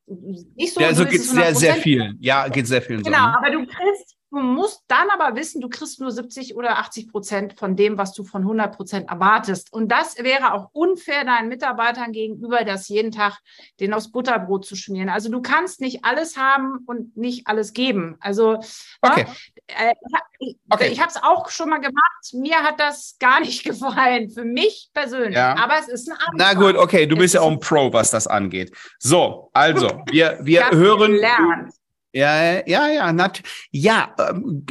nicht 0.56 0.74
so. 0.74 0.80
Ja, 0.80 0.94
so 0.94 1.06
geht 1.06 1.20
es 1.20 1.30
sehr, 1.30 1.54
sehr 1.54 1.76
vielen. 1.76 2.18
Ja, 2.22 2.48
geht 2.48 2.68
sehr 2.68 2.82
vielen. 2.82 3.04
Genau, 3.04 3.18
so. 3.18 3.38
aber 3.38 3.52
du 3.52 3.66
kriegst 3.66 4.11
Du 4.32 4.40
musst 4.40 4.84
dann 4.88 5.10
aber 5.10 5.36
wissen, 5.36 5.60
du 5.60 5.68
kriegst 5.68 6.00
nur 6.00 6.10
70 6.10 6.56
oder 6.56 6.78
80 6.78 7.12
Prozent 7.12 7.54
von 7.60 7.76
dem, 7.76 7.98
was 7.98 8.14
du 8.14 8.24
von 8.24 8.44
100 8.44 8.74
Prozent 8.74 9.10
erwartest. 9.10 9.74
Und 9.74 9.90
das 9.90 10.18
wäre 10.20 10.54
auch 10.54 10.70
unfair 10.72 11.26
deinen 11.26 11.50
Mitarbeitern 11.50 12.14
gegenüber, 12.14 12.64
das 12.64 12.88
jeden 12.88 13.12
Tag 13.12 13.40
den 13.82 13.94
aufs 13.94 14.10
Butterbrot 14.10 14.66
zu 14.66 14.78
schmieren. 14.78 15.10
Also 15.10 15.30
du 15.30 15.42
kannst 15.42 15.82
nicht 15.82 16.06
alles 16.06 16.38
haben 16.38 16.80
und 16.86 17.18
nicht 17.18 17.48
alles 17.48 17.74
geben. 17.74 18.16
Also 18.22 18.60
okay. 19.02 19.26
äh, 19.68 19.94
ich, 20.40 20.58
okay. 20.70 20.88
ich 20.88 21.02
habe 21.02 21.10
es 21.10 21.22
auch 21.22 21.50
schon 21.50 21.70
mal 21.70 21.80
gemacht. 21.80 22.34
Mir 22.34 22.64
hat 22.64 22.80
das 22.80 23.18
gar 23.20 23.42
nicht 23.42 23.64
gefallen, 23.66 24.30
für 24.30 24.46
mich 24.46 24.92
persönlich. 24.94 25.36
Ja. 25.36 25.58
Aber 25.58 25.78
es 25.78 25.90
ist 25.90 26.08
ein 26.10 26.14
Anfang. 26.14 26.36
Na 26.36 26.54
gut, 26.54 26.78
okay, 26.78 27.06
du 27.06 27.18
bist 27.18 27.34
ja 27.34 27.42
auch 27.42 27.52
ein 27.52 27.60
Pro, 27.60 27.92
was 27.92 28.12
das 28.12 28.28
angeht. 28.28 28.72
So, 28.98 29.50
also 29.52 30.04
wir, 30.10 30.40
wir 30.42 30.72
hören. 30.72 31.12
Gelernt 31.12 31.74
Ja, 32.14 32.68
ja, 32.68 32.90
ja, 32.90 33.14
nat 33.14 33.42
ja, 33.72 34.14
ähm, 34.20 34.66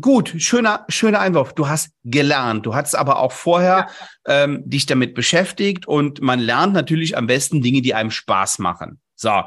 gut, 0.00 0.34
schöner, 0.36 0.84
schöner 0.88 1.20
Einwurf. 1.20 1.54
Du 1.54 1.66
hast 1.68 1.92
gelernt, 2.04 2.66
du 2.66 2.74
hast 2.74 2.94
aber 2.94 3.18
auch 3.18 3.32
vorher 3.32 3.88
ja. 4.26 4.44
ähm, 4.44 4.62
dich 4.66 4.84
damit 4.84 5.14
beschäftigt 5.14 5.88
und 5.88 6.20
man 6.20 6.38
lernt 6.38 6.74
natürlich 6.74 7.16
am 7.16 7.26
besten 7.26 7.62
Dinge, 7.62 7.80
die 7.80 7.94
einem 7.94 8.10
Spaß 8.10 8.58
machen. 8.58 9.00
So, 9.14 9.42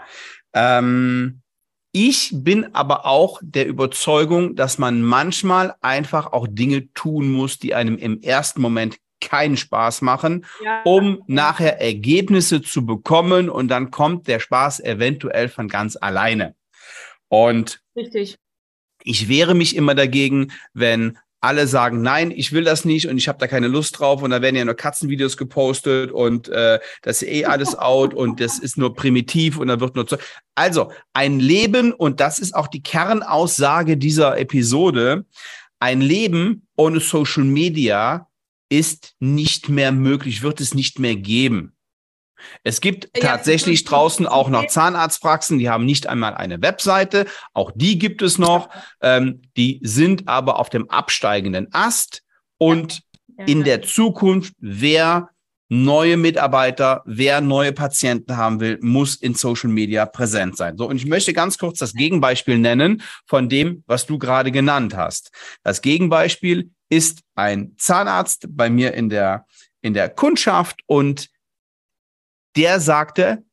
ähm, 0.54 1.42
ich 1.92 2.32
bin 2.34 2.74
aber 2.74 3.06
auch 3.06 3.40
der 3.44 3.68
Überzeugung, 3.68 4.56
dass 4.56 4.80
man 4.80 5.02
manchmal 5.02 5.75
einfach 5.82 6.34
auch 6.34 6.48
Dinge 6.50 6.92
tun 6.94 7.32
muss, 7.32 7.60
die 7.60 7.75
einem 7.75 7.98
im 7.98 8.22
ersten 8.22 8.60
Moment 8.60 8.98
keinen 9.22 9.56
Spaß 9.56 10.02
machen, 10.02 10.46
ja. 10.64 10.82
um 10.84 11.22
nachher 11.28 11.80
Ergebnisse 11.80 12.62
zu 12.62 12.86
bekommen 12.86 13.50
und 13.50 13.70
dann 13.70 13.92
kommt 13.92 14.28
der 14.28 14.40
Spaß 14.40 14.82
eventuell 14.82 15.48
von 15.48 15.68
ganz 15.68 15.96
alleine. 15.96 16.56
Und 17.29 17.82
Richtig. 17.96 18.38
ich 19.03 19.27
wehre 19.27 19.55
mich 19.55 19.75
immer 19.75 19.96
dagegen, 19.96 20.51
wenn 20.74 21.17
alle 21.46 21.67
sagen, 21.67 22.01
nein, 22.01 22.32
ich 22.32 22.51
will 22.53 22.63
das 22.63 22.86
nicht 22.86 23.08
und 23.08 23.17
ich 23.17 23.27
habe 23.27 23.38
da 23.38 23.48
keine 23.48 23.67
Lust 23.67 24.00
drauf 24.00 24.24
und 24.24 24.32
da 24.32 24.41
werden 24.41 24.55
ja 24.55 24.65
nur 24.65 24.74
Katzenvideos 24.74 25.38
gepostet 25.38 26.12
und 26.12 26.50
äh, 26.50 26.79
das 27.03 27.22
ist 27.22 27.29
eh 27.29 27.46
alles 27.46 27.75
out 27.77 28.13
und 28.15 28.39
das 28.39 28.58
ist 28.58 28.77
nur 28.77 28.96
primitiv 28.96 29.58
und 29.58 29.67
da 29.67 29.79
wird 29.79 29.96
nur 29.96 30.08
zu. 30.08 30.17
Also 30.55 30.91
ein 31.13 31.39
Leben 31.39 31.94
und 31.94 32.20
das 32.20 32.39
ist 32.39 32.55
auch 32.55 32.67
die 32.67 32.82
Kernaussage 32.82 33.96
dieser 33.96 34.39
Episode. 34.39 35.25
Ein 35.79 36.01
Leben 36.01 36.67
ohne 36.75 37.00
Social 37.00 37.44
Media 37.44 38.27
ist 38.70 39.13
nicht 39.20 39.70
mehr 39.70 39.91
möglich, 39.91 40.41
wird 40.41 40.60
es 40.62 40.74
nicht 40.74 40.98
mehr 40.98 41.15
geben. 41.15 41.75
Es 42.64 42.82
gibt 42.82 43.10
ja, 43.16 43.24
tatsächlich 43.24 43.84
draußen 43.84 44.28
auch 44.28 44.50
noch 44.50 44.68
Zahnarztpraxen, 44.68 45.60
die 45.60 45.70
haben 45.70 45.86
nicht 45.86 46.08
einmal 46.08 46.34
eine 46.34 46.62
Webseite. 46.62 47.25
Auch 47.54 47.72
die 47.75 47.98
gibt 47.98 48.22
es 48.22 48.38
noch. 48.38 48.70
Ähm, 49.02 49.42
die 49.58 49.80
sind 49.84 50.28
aber 50.28 50.60
auf 50.60 50.70
dem 50.70 50.90
absteigenden 50.90 51.68
Ast. 51.72 52.24
Und 52.58 53.02
ja. 53.38 53.46
in 53.46 53.64
der 53.64 53.82
Zukunft, 53.82 54.54
wer 54.60 55.30
neue 55.70 56.18
Mitarbeiter, 56.18 57.02
wer 57.06 57.42
neue 57.42 57.74
Patienten 57.74 58.38
haben 58.38 58.60
will, 58.60 58.78
muss 58.82 59.16
in 59.16 59.34
Social 59.34 59.70
Media 59.70 60.06
präsent 60.06 60.58
sein. 60.58 60.78
So, 60.78 60.88
und 60.88 60.98
ich 60.98 61.06
möchte 61.06 61.34
ganz 61.34 61.58
kurz 61.58 61.80
das 61.80 61.94
Gegenbeispiel 61.94 62.58
nennen 62.58 63.02
von 63.25 63.50
dem, 63.50 63.84
was 63.88 64.06
du 64.06 64.20
gerade 64.20 64.52
genannt 64.52 64.96
hast. 64.96 65.32
Das 65.64 65.82
Gegenbeispiel 65.82 66.70
ist 66.90 67.22
ein 67.34 67.74
Zahnarzt 67.78 68.48
bei 68.50 68.70
mir 68.70 68.94
in 68.94 69.10
der, 69.10 69.46
in 69.82 69.94
der 69.94 70.10
Kundschaft 70.10 70.82
und 70.86 71.30
der 72.56 72.80
sagte, 72.80 73.44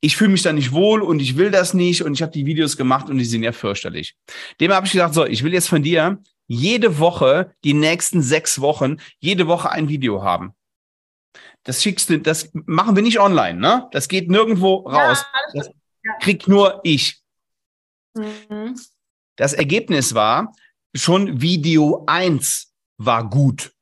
ich 0.00 0.16
fühle 0.16 0.30
mich 0.30 0.42
da 0.42 0.52
nicht 0.52 0.72
wohl 0.72 1.00
und 1.00 1.20
ich 1.20 1.36
will 1.36 1.50
das 1.50 1.74
nicht 1.74 2.02
und 2.02 2.14
ich 2.14 2.22
habe 2.22 2.32
die 2.32 2.44
Videos 2.44 2.76
gemacht 2.76 3.08
und 3.08 3.18
die 3.18 3.24
sind 3.24 3.44
ja 3.44 3.52
fürchterlich. 3.52 4.16
Dem 4.60 4.72
habe 4.72 4.86
ich 4.86 4.92
gesagt, 4.92 5.14
so, 5.14 5.24
ich 5.24 5.44
will 5.44 5.52
jetzt 5.52 5.68
von 5.68 5.82
dir 5.82 6.20
jede 6.48 6.98
Woche, 6.98 7.54
die 7.62 7.72
nächsten 7.72 8.20
sechs 8.20 8.60
Wochen, 8.60 8.96
jede 9.20 9.46
Woche 9.46 9.70
ein 9.70 9.88
Video 9.88 10.22
haben. 10.22 10.54
Das 11.62 11.82
schickst 11.82 12.10
du, 12.10 12.18
das 12.18 12.50
machen 12.52 12.96
wir 12.96 13.02
nicht 13.02 13.20
online, 13.20 13.58
ne? 13.58 13.88
Das 13.92 14.08
geht 14.08 14.28
nirgendwo 14.28 14.78
raus. 14.78 15.24
Das 15.54 15.70
krieg 16.20 16.48
nur 16.48 16.80
ich. 16.82 17.22
Mhm. 18.14 18.78
Das 19.36 19.52
Ergebnis 19.52 20.14
war, 20.14 20.52
schon 20.94 21.40
Video 21.40 22.04
eins 22.06 22.74
war 22.98 23.28
gut. 23.28 23.72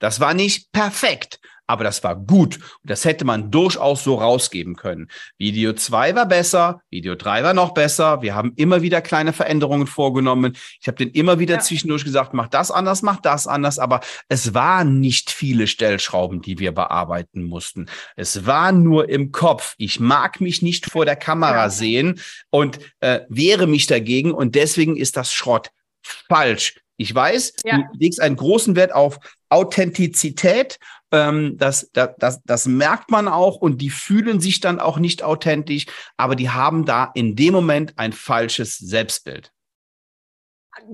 Das 0.00 0.18
war 0.18 0.34
nicht 0.34 0.72
perfekt, 0.72 1.38
aber 1.72 1.84
das 1.84 2.04
war 2.04 2.14
gut. 2.16 2.56
Und 2.56 2.90
das 2.90 3.06
hätte 3.06 3.24
man 3.24 3.50
durchaus 3.50 4.04
so 4.04 4.16
rausgeben 4.16 4.76
können. 4.76 5.08
Video 5.38 5.72
2 5.72 6.14
war 6.14 6.26
besser, 6.26 6.82
Video 6.90 7.14
3 7.14 7.42
war 7.42 7.54
noch 7.54 7.72
besser. 7.72 8.20
Wir 8.20 8.34
haben 8.34 8.52
immer 8.56 8.82
wieder 8.82 9.00
kleine 9.00 9.32
Veränderungen 9.32 9.86
vorgenommen. 9.86 10.54
Ich 10.80 10.86
habe 10.86 10.98
den 10.98 11.08
immer 11.10 11.38
wieder 11.38 11.54
ja. 11.54 11.60
zwischendurch 11.60 12.04
gesagt, 12.04 12.34
mach 12.34 12.48
das 12.48 12.70
anders, 12.70 13.00
mach 13.00 13.20
das 13.22 13.46
anders. 13.46 13.78
Aber 13.78 14.00
es 14.28 14.52
waren 14.52 15.00
nicht 15.00 15.30
viele 15.30 15.66
Stellschrauben, 15.66 16.42
die 16.42 16.58
wir 16.58 16.72
bearbeiten 16.72 17.42
mussten. 17.44 17.86
Es 18.16 18.44
war 18.44 18.70
nur 18.70 19.08
im 19.08 19.32
Kopf. 19.32 19.74
Ich 19.78 19.98
mag 19.98 20.42
mich 20.42 20.60
nicht 20.60 20.90
vor 20.90 21.06
der 21.06 21.16
Kamera 21.16 21.64
ja. 21.64 21.70
sehen 21.70 22.20
und 22.50 22.80
äh, 23.00 23.20
wehre 23.30 23.66
mich 23.66 23.86
dagegen. 23.86 24.32
Und 24.32 24.56
deswegen 24.56 24.96
ist 24.96 25.16
das 25.16 25.32
Schrott 25.32 25.70
falsch. 26.02 26.81
Ich 27.02 27.14
weiß, 27.14 27.54
ja. 27.64 27.78
du 27.78 27.98
legst 27.98 28.20
einen 28.20 28.36
großen 28.36 28.76
Wert 28.76 28.94
auf 28.94 29.18
Authentizität 29.48 30.78
ähm, 31.12 31.58
das, 31.58 31.90
das, 31.92 32.40
das 32.42 32.66
merkt 32.66 33.10
man 33.10 33.28
auch 33.28 33.56
und 33.56 33.78
die 33.78 33.90
fühlen 33.90 34.40
sich 34.40 34.60
dann 34.60 34.80
auch 34.80 34.98
nicht 34.98 35.22
authentisch, 35.22 35.86
aber 36.16 36.34
die 36.34 36.50
haben 36.50 36.86
da 36.86 37.10
in 37.14 37.36
dem 37.36 37.52
Moment 37.52 37.98
ein 37.98 38.12
falsches 38.12 38.78
Selbstbild. 38.78 39.52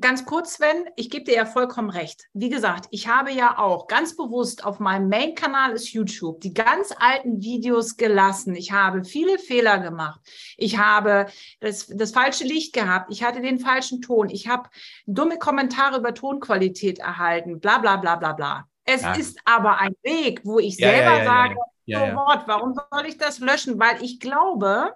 Ganz 0.00 0.24
kurz, 0.24 0.54
Sven, 0.54 0.86
ich 0.96 1.08
gebe 1.08 1.24
dir 1.24 1.36
ja 1.36 1.46
vollkommen 1.46 1.90
recht. 1.90 2.24
Wie 2.32 2.48
gesagt, 2.48 2.86
ich 2.90 3.06
habe 3.06 3.30
ja 3.30 3.58
auch 3.58 3.86
ganz 3.86 4.16
bewusst 4.16 4.64
auf 4.64 4.80
meinem 4.80 5.08
Main-Kanal 5.08 5.72
ist 5.72 5.92
YouTube 5.92 6.40
die 6.40 6.52
ganz 6.52 6.92
alten 6.98 7.40
Videos 7.40 7.96
gelassen. 7.96 8.56
Ich 8.56 8.72
habe 8.72 9.04
viele 9.04 9.38
Fehler 9.38 9.78
gemacht. 9.78 10.20
Ich 10.56 10.78
habe 10.78 11.26
das, 11.60 11.86
das 11.86 12.10
falsche 12.10 12.42
Licht 12.42 12.72
gehabt. 12.72 13.12
Ich 13.12 13.22
hatte 13.22 13.40
den 13.40 13.60
falschen 13.60 14.02
Ton. 14.02 14.30
Ich 14.30 14.48
habe 14.48 14.68
dumme 15.06 15.38
Kommentare 15.38 15.98
über 15.98 16.12
Tonqualität 16.12 16.98
erhalten. 16.98 17.60
Bla, 17.60 17.78
bla, 17.78 17.98
bla, 17.98 18.16
bla, 18.16 18.32
bla. 18.32 18.68
Es 18.84 19.02
ja. 19.02 19.12
ist 19.12 19.38
aber 19.44 19.78
ein 19.78 19.94
Weg, 20.02 20.40
wo 20.44 20.58
ich 20.58 20.76
ja, 20.78 20.88
selber 20.88 21.18
ja, 21.18 21.24
sage, 21.24 21.56
so 21.86 22.16
Wort, 22.16 22.48
warum 22.48 22.74
soll 22.74 23.06
ich 23.06 23.16
das 23.16 23.38
löschen? 23.38 23.78
Weil 23.78 24.02
ich 24.02 24.18
glaube, 24.18 24.92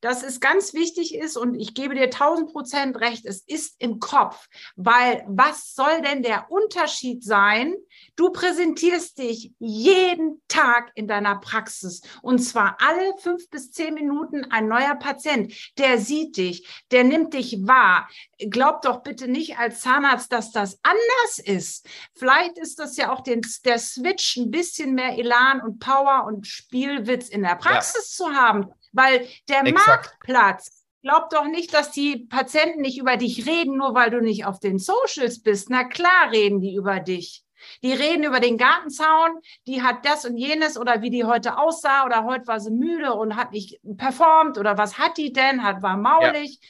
dass 0.00 0.22
es 0.22 0.40
ganz 0.40 0.74
wichtig 0.74 1.14
ist 1.14 1.36
und 1.36 1.54
ich 1.54 1.74
gebe 1.74 1.94
dir 1.94 2.10
tausend 2.10 2.52
Prozent 2.52 3.00
recht, 3.00 3.24
es 3.26 3.40
ist 3.40 3.76
im 3.78 3.98
Kopf, 4.00 4.48
weil 4.76 5.24
was 5.28 5.74
soll 5.74 6.02
denn 6.02 6.22
der 6.22 6.50
Unterschied 6.50 7.24
sein? 7.24 7.74
Du 8.16 8.30
präsentierst 8.30 9.18
dich 9.18 9.52
jeden 9.58 10.42
Tag 10.48 10.92
in 10.94 11.08
deiner 11.08 11.36
Praxis 11.40 12.02
und 12.22 12.38
zwar 12.38 12.76
alle 12.80 13.14
fünf 13.18 13.48
bis 13.50 13.72
zehn 13.72 13.94
Minuten 13.94 14.44
ein 14.50 14.68
neuer 14.68 14.94
Patient, 14.94 15.52
der 15.78 15.98
sieht 15.98 16.36
dich, 16.36 16.68
der 16.90 17.04
nimmt 17.04 17.34
dich 17.34 17.66
wahr. 17.66 18.08
Glaub 18.38 18.82
doch 18.82 19.02
bitte 19.02 19.28
nicht 19.28 19.58
als 19.58 19.80
Zahnarzt, 19.80 20.32
dass 20.32 20.52
das 20.52 20.78
anders 20.82 21.38
ist. 21.38 21.86
Vielleicht 22.14 22.58
ist 22.58 22.78
das 22.78 22.96
ja 22.96 23.12
auch 23.12 23.22
den, 23.22 23.40
der 23.64 23.78
Switch, 23.78 24.36
ein 24.36 24.50
bisschen 24.50 24.94
mehr 24.94 25.18
Elan 25.18 25.60
und 25.60 25.78
Power 25.80 26.24
und 26.26 26.46
Spielwitz 26.46 27.28
in 27.28 27.42
der 27.42 27.56
Praxis 27.56 28.16
ja. 28.18 28.26
zu 28.26 28.34
haben. 28.34 28.66
Weil 28.98 29.28
der 29.48 29.64
Exakt. 29.64 29.86
Marktplatz, 29.86 30.84
glaub 31.02 31.30
doch 31.30 31.44
nicht, 31.44 31.72
dass 31.72 31.92
die 31.92 32.26
Patienten 32.28 32.80
nicht 32.80 32.98
über 32.98 33.16
dich 33.16 33.46
reden, 33.46 33.76
nur 33.76 33.94
weil 33.94 34.10
du 34.10 34.20
nicht 34.20 34.44
auf 34.44 34.58
den 34.58 34.80
Socials 34.80 35.40
bist. 35.40 35.70
Na 35.70 35.84
klar 35.84 36.32
reden 36.32 36.60
die 36.60 36.74
über 36.74 36.98
dich. 36.98 37.44
Die 37.84 37.92
reden 37.92 38.24
über 38.24 38.40
den 38.40 38.58
Gartenzaun, 38.58 39.38
die 39.66 39.82
hat 39.82 40.04
das 40.04 40.24
und 40.24 40.36
jenes 40.36 40.76
oder 40.76 41.00
wie 41.00 41.10
die 41.10 41.24
heute 41.24 41.58
aussah 41.58 42.06
oder 42.06 42.24
heute 42.24 42.46
war 42.48 42.58
sie 42.58 42.70
müde 42.72 43.14
und 43.14 43.36
hat 43.36 43.52
nicht 43.52 43.80
performt 43.96 44.58
oder 44.58 44.78
was 44.78 44.98
hat 44.98 45.16
die 45.16 45.32
denn, 45.32 45.62
hat 45.62 45.80
war 45.80 45.96
maulig. 45.96 46.58
Ja. 46.60 46.68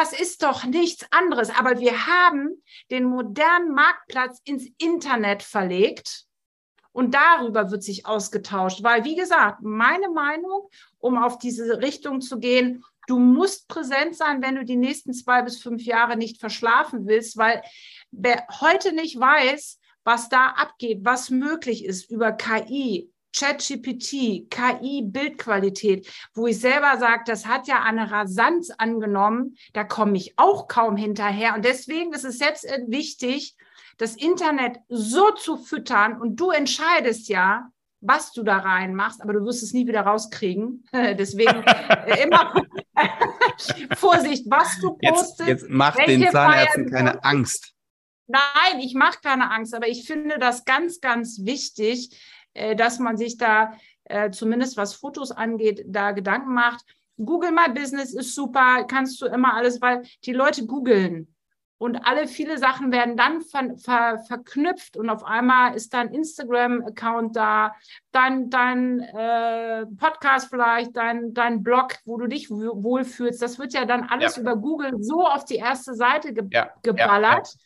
Das 0.00 0.18
ist 0.18 0.42
doch 0.42 0.64
nichts 0.64 1.06
anderes. 1.10 1.50
Aber 1.50 1.78
wir 1.80 2.06
haben 2.06 2.62
den 2.90 3.04
modernen 3.04 3.74
Marktplatz 3.74 4.40
ins 4.44 4.68
Internet 4.78 5.42
verlegt 5.42 6.28
und 6.92 7.14
darüber 7.14 7.70
wird 7.70 7.82
sich 7.82 8.06
ausgetauscht, 8.06 8.82
weil, 8.82 9.04
wie 9.04 9.14
gesagt, 9.14 9.62
meine 9.62 10.10
Meinung, 10.10 10.68
um 10.98 11.16
auf 11.16 11.38
diese 11.38 11.80
Richtung 11.80 12.20
zu 12.20 12.38
gehen, 12.38 12.84
du 13.06 13.18
musst 13.18 13.68
präsent 13.68 14.16
sein, 14.16 14.42
wenn 14.42 14.56
du 14.56 14.64
die 14.64 14.76
nächsten 14.76 15.12
zwei 15.12 15.42
bis 15.42 15.60
fünf 15.60 15.82
Jahre 15.82 16.16
nicht 16.16 16.40
verschlafen 16.40 17.06
willst, 17.06 17.36
weil 17.36 17.62
wer 18.10 18.46
heute 18.60 18.92
nicht 18.92 19.18
weiß, 19.18 19.78
was 20.04 20.28
da 20.28 20.48
abgeht, 20.48 21.00
was 21.02 21.30
möglich 21.30 21.84
ist 21.84 22.10
über 22.10 22.32
KI, 22.32 23.10
ChatGPT, 23.36 24.50
KI-Bildqualität, 24.50 26.08
wo 26.34 26.46
ich 26.46 26.58
selber 26.60 26.96
sage, 26.98 27.24
das 27.26 27.46
hat 27.46 27.68
ja 27.68 27.82
eine 27.82 28.10
Rasanz 28.10 28.70
angenommen, 28.70 29.56
da 29.74 29.84
komme 29.84 30.16
ich 30.16 30.34
auch 30.36 30.66
kaum 30.66 30.96
hinterher. 30.96 31.54
Und 31.54 31.64
deswegen 31.64 32.12
ist 32.12 32.24
es 32.24 32.40
jetzt 32.40 32.64
wichtig, 32.86 33.54
das 33.98 34.16
Internet 34.16 34.78
so 34.88 35.32
zu 35.32 35.56
füttern 35.56 36.20
und 36.20 36.36
du 36.36 36.50
entscheidest 36.50 37.28
ja, 37.28 37.70
was 38.00 38.32
du 38.32 38.42
da 38.42 38.58
reinmachst, 38.58 39.20
aber 39.22 39.32
du 39.32 39.44
wirst 39.44 39.62
es 39.62 39.72
nie 39.72 39.86
wieder 39.86 40.02
rauskriegen. 40.02 40.84
Deswegen 40.92 41.62
äh, 41.62 42.22
immer 42.22 42.54
Vorsicht, 43.96 44.46
was 44.48 44.78
du 44.80 44.96
postest. 44.96 45.40
Jetzt, 45.40 45.62
jetzt 45.62 45.70
macht 45.70 45.98
den 46.06 46.30
Zahnärzten 46.30 46.90
keine 46.90 47.22
Angst. 47.24 47.74
Nein, 48.26 48.80
ich 48.80 48.94
mache 48.94 49.18
keine 49.22 49.50
Angst, 49.50 49.74
aber 49.74 49.88
ich 49.88 50.06
finde 50.06 50.38
das 50.38 50.64
ganz, 50.64 51.00
ganz 51.00 51.44
wichtig, 51.44 52.10
äh, 52.54 52.76
dass 52.76 52.98
man 52.98 53.16
sich 53.16 53.38
da 53.38 53.72
äh, 54.04 54.30
zumindest 54.30 54.76
was 54.76 54.94
Fotos 54.94 55.30
angeht, 55.30 55.84
da 55.86 56.12
Gedanken 56.12 56.52
macht. 56.52 56.84
Google 57.16 57.50
My 57.50 57.72
Business 57.72 58.14
ist 58.14 58.34
super, 58.34 58.84
kannst 58.84 59.20
du 59.20 59.26
immer 59.26 59.54
alles, 59.54 59.80
weil 59.80 60.02
die 60.24 60.32
Leute 60.32 60.66
googeln. 60.66 61.34
Und 61.78 61.96
alle 62.04 62.26
viele 62.26 62.58
Sachen 62.58 62.90
werden 62.90 63.16
dann 63.16 63.40
ver, 63.40 63.76
ver, 63.76 64.18
verknüpft 64.26 64.96
und 64.96 65.08
auf 65.08 65.24
einmal 65.24 65.74
ist 65.74 65.94
dein 65.94 66.12
Instagram-Account 66.12 67.36
da, 67.36 67.74
dein, 68.10 68.50
dein 68.50 69.00
äh, 69.00 69.86
Podcast 69.96 70.50
vielleicht, 70.50 70.96
dein, 70.96 71.34
dein 71.34 71.62
Blog, 71.62 71.94
wo 72.04 72.16
du 72.16 72.26
dich 72.26 72.50
wohlfühlst. 72.50 73.40
Das 73.40 73.60
wird 73.60 73.74
ja 73.74 73.84
dann 73.84 74.02
alles 74.04 74.36
ja. 74.36 74.42
über 74.42 74.56
Google 74.56 75.00
so 75.00 75.24
auf 75.24 75.44
die 75.44 75.56
erste 75.56 75.94
Seite 75.94 76.34
ge 76.34 76.44
ja. 76.50 76.70
geballert, 76.82 77.46
ja. 77.46 77.60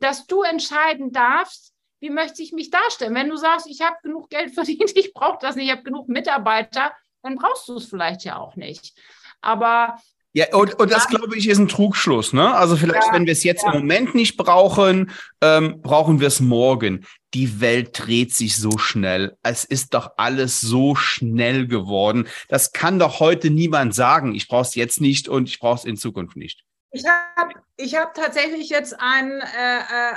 dass 0.00 0.26
du 0.26 0.42
entscheiden 0.42 1.12
darfst, 1.12 1.72
wie 2.00 2.10
möchte 2.10 2.42
ich 2.42 2.52
mich 2.52 2.70
darstellen. 2.70 3.14
Wenn 3.14 3.28
du 3.28 3.36
sagst, 3.36 3.68
ich 3.68 3.82
habe 3.82 3.96
genug 4.02 4.30
Geld 4.30 4.50
verdient, 4.54 4.96
ich 4.96 5.14
brauche 5.14 5.38
das 5.40 5.54
nicht, 5.54 5.66
ich 5.66 5.72
habe 5.72 5.84
genug 5.84 6.08
Mitarbeiter, 6.08 6.92
dann 7.22 7.36
brauchst 7.36 7.68
du 7.68 7.76
es 7.76 7.88
vielleicht 7.88 8.24
ja 8.24 8.36
auch 8.36 8.56
nicht. 8.56 8.98
Aber 9.40 9.96
ja, 10.38 10.56
und, 10.56 10.74
und 10.74 10.92
das 10.92 11.08
glaube 11.08 11.36
ich 11.36 11.48
ist 11.48 11.58
ein 11.58 11.66
Trugschluss. 11.66 12.32
Ne? 12.32 12.54
Also 12.54 12.76
vielleicht, 12.76 13.08
ja, 13.08 13.12
wenn 13.12 13.26
wir 13.26 13.32
es 13.32 13.42
jetzt 13.42 13.64
ja. 13.64 13.72
im 13.72 13.80
Moment 13.80 14.14
nicht 14.14 14.36
brauchen, 14.36 15.10
ähm, 15.40 15.80
brauchen 15.82 16.20
wir 16.20 16.28
es 16.28 16.38
morgen. 16.38 17.04
Die 17.34 17.60
Welt 17.60 17.90
dreht 17.92 18.32
sich 18.32 18.56
so 18.56 18.78
schnell. 18.78 19.36
Es 19.42 19.64
ist 19.64 19.94
doch 19.94 20.12
alles 20.16 20.60
so 20.60 20.94
schnell 20.94 21.66
geworden. 21.66 22.28
Das 22.48 22.70
kann 22.70 23.00
doch 23.00 23.18
heute 23.18 23.50
niemand 23.50 23.96
sagen. 23.96 24.32
Ich 24.32 24.46
brauche 24.46 24.62
es 24.62 24.76
jetzt 24.76 25.00
nicht 25.00 25.28
und 25.28 25.48
ich 25.48 25.58
brauche 25.58 25.80
es 25.80 25.84
in 25.84 25.96
Zukunft 25.96 26.36
nicht. 26.36 26.62
Ich 26.90 27.04
habe 27.06 27.52
ich 27.76 27.96
hab 27.96 28.14
tatsächlich 28.14 28.70
jetzt 28.70 28.98
einen 28.98 29.40
äh, 29.40 29.78
äh, 29.78 30.14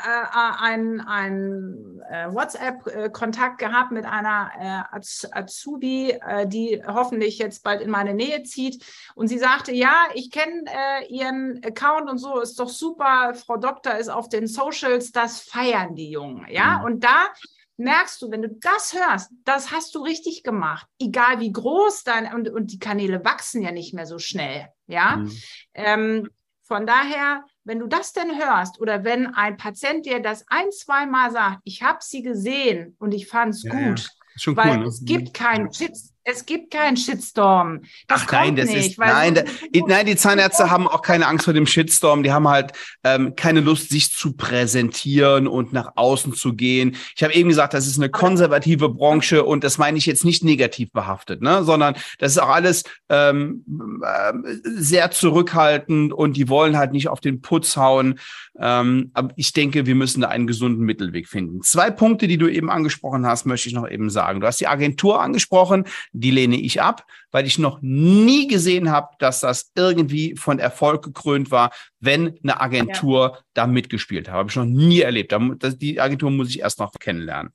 ein, 0.59 1.01
ein, 1.01 2.01
äh, 2.09 2.33
WhatsApp-Kontakt 2.33 3.57
gehabt 3.57 3.91
mit 3.91 4.05
einer 4.05 4.87
äh, 4.93 5.37
Azubi, 5.37 6.11
äh, 6.11 6.47
die 6.47 6.81
hoffentlich 6.87 7.39
jetzt 7.39 7.63
bald 7.63 7.81
in 7.81 7.89
meine 7.89 8.13
Nähe 8.13 8.43
zieht. 8.43 8.85
Und 9.15 9.27
sie 9.27 9.37
sagte, 9.37 9.73
ja, 9.73 10.07
ich 10.13 10.31
kenne 10.31 10.63
äh, 10.67 11.07
Ihren 11.13 11.61
Account 11.63 12.09
und 12.09 12.19
so, 12.19 12.39
ist 12.39 12.57
doch 12.57 12.69
super. 12.69 13.33
Frau 13.35 13.57
Doktor 13.57 13.97
ist 13.97 14.09
auf 14.09 14.29
den 14.29 14.47
Socials, 14.47 15.11
das 15.11 15.41
feiern 15.41 15.95
die 15.95 16.09
Jungen. 16.09 16.47
Ja, 16.49 16.79
mhm. 16.79 16.85
und 16.85 17.03
da 17.03 17.27
merkst 17.75 18.21
du, 18.21 18.31
wenn 18.31 18.43
du 18.43 18.49
das 18.49 18.93
hörst, 18.93 19.31
das 19.43 19.71
hast 19.71 19.93
du 19.93 20.03
richtig 20.03 20.43
gemacht. 20.43 20.87
Egal 20.99 21.41
wie 21.41 21.51
groß 21.51 22.03
dein, 22.03 22.33
und, 22.33 22.49
und 22.49 22.71
die 22.71 22.79
Kanäle 22.79 23.25
wachsen 23.25 23.61
ja 23.61 23.71
nicht 23.71 23.93
mehr 23.93 24.05
so 24.05 24.19
schnell. 24.19 24.69
Ja. 24.87 25.17
Mhm. 25.17 25.31
Ähm, 25.73 26.29
von 26.71 26.87
daher, 26.87 27.43
wenn 27.65 27.79
du 27.79 27.87
das 27.87 28.13
denn 28.13 28.39
hörst 28.39 28.79
oder 28.79 29.03
wenn 29.03 29.35
ein 29.35 29.57
Patient 29.57 30.05
dir 30.05 30.21
das 30.21 30.45
ein, 30.47 30.71
zwei 30.71 31.05
Mal 31.05 31.29
sagt, 31.29 31.59
ich 31.65 31.83
habe 31.83 31.99
sie 31.99 32.21
gesehen 32.21 32.95
und 32.97 33.13
ich 33.13 33.27
fand 33.27 33.55
es 33.55 33.63
ja, 33.63 33.73
gut, 33.73 34.07
ja. 34.37 34.55
weil 34.55 34.69
cool, 34.69 34.77
ne? 34.77 34.85
es 34.85 35.03
gibt 35.03 35.33
keinen 35.33 35.73
Shit, 35.73 35.97
es 36.23 36.45
gibt 36.45 36.71
keinen 36.71 36.97
Shitstorm. 36.97 37.81
Das 38.07 38.21
Ach 38.23 38.31
nein, 38.31 38.55
das 38.55 38.69
nicht, 38.69 38.91
ist 38.91 38.99
nein, 38.99 39.33
da, 39.33 39.43
nein, 39.87 40.05
die 40.05 40.15
Zahnärzte 40.15 40.69
haben 40.69 40.87
auch 40.87 41.01
keine 41.01 41.27
Angst 41.27 41.45
vor 41.45 41.53
dem 41.53 41.65
Shitstorm. 41.65 42.21
Die 42.21 42.31
haben 42.31 42.47
halt 42.47 42.73
ähm, 43.03 43.35
keine 43.35 43.61
Lust, 43.61 43.89
sich 43.89 44.11
zu 44.11 44.33
präsentieren 44.33 45.47
und 45.47 45.73
nach 45.73 45.93
außen 45.95 46.33
zu 46.33 46.53
gehen. 46.53 46.95
Ich 47.15 47.23
habe 47.23 47.33
eben 47.33 47.49
gesagt, 47.49 47.73
das 47.73 47.87
ist 47.87 47.97
eine 47.97 48.09
konservative 48.09 48.89
Branche 48.89 49.43
und 49.43 49.63
das 49.63 49.77
meine 49.77 49.97
ich 49.97 50.05
jetzt 50.05 50.23
nicht 50.23 50.43
negativ 50.43 50.91
behaftet, 50.91 51.41
ne, 51.41 51.63
sondern 51.63 51.95
das 52.19 52.33
ist 52.33 52.37
auch 52.37 52.49
alles 52.49 52.83
ähm, 53.09 53.65
äh, 54.03 54.33
sehr 54.63 55.11
zurückhaltend 55.11 56.13
und 56.13 56.37
die 56.37 56.49
wollen 56.49 56.77
halt 56.77 56.91
nicht 56.91 57.09
auf 57.09 57.19
den 57.19 57.41
Putz 57.41 57.77
hauen. 57.77 58.19
Ähm, 58.59 59.09
aber 59.13 59.33
ich 59.37 59.53
denke, 59.53 59.87
wir 59.87 59.95
müssen 59.95 60.21
da 60.21 60.27
einen 60.27 60.45
gesunden 60.45 60.85
Mittelweg 60.85 61.27
finden. 61.27 61.63
Zwei 61.63 61.89
Punkte, 61.89 62.27
die 62.27 62.37
du 62.37 62.47
eben 62.47 62.69
angesprochen 62.69 63.25
hast, 63.25 63.45
möchte 63.45 63.69
ich 63.69 63.75
noch 63.75 63.89
eben 63.89 64.09
sagen. 64.09 64.41
Du 64.41 64.47
hast 64.47 64.59
die 64.59 64.67
Agentur 64.67 65.21
angesprochen 65.21 65.85
die 66.11 66.31
lehne 66.31 66.57
ich 66.57 66.81
ab, 66.81 67.05
weil 67.31 67.45
ich 67.45 67.57
noch 67.57 67.79
nie 67.81 68.47
gesehen 68.47 68.91
habe, 68.91 69.09
dass 69.19 69.41
das 69.41 69.71
irgendwie 69.75 70.35
von 70.35 70.59
Erfolg 70.59 71.03
gekrönt 71.03 71.51
war, 71.51 71.71
wenn 71.99 72.37
eine 72.43 72.59
Agentur 72.59 73.31
ja. 73.33 73.39
da 73.53 73.67
mitgespielt 73.67 74.27
hat. 74.27 74.35
Habe 74.35 74.49
ich 74.49 74.55
noch 74.55 74.65
nie 74.65 75.01
erlebt. 75.01 75.35
Die 75.81 75.99
Agentur 75.99 76.31
muss 76.31 76.49
ich 76.49 76.59
erst 76.59 76.79
noch 76.79 76.91
kennenlernen. 76.99 77.53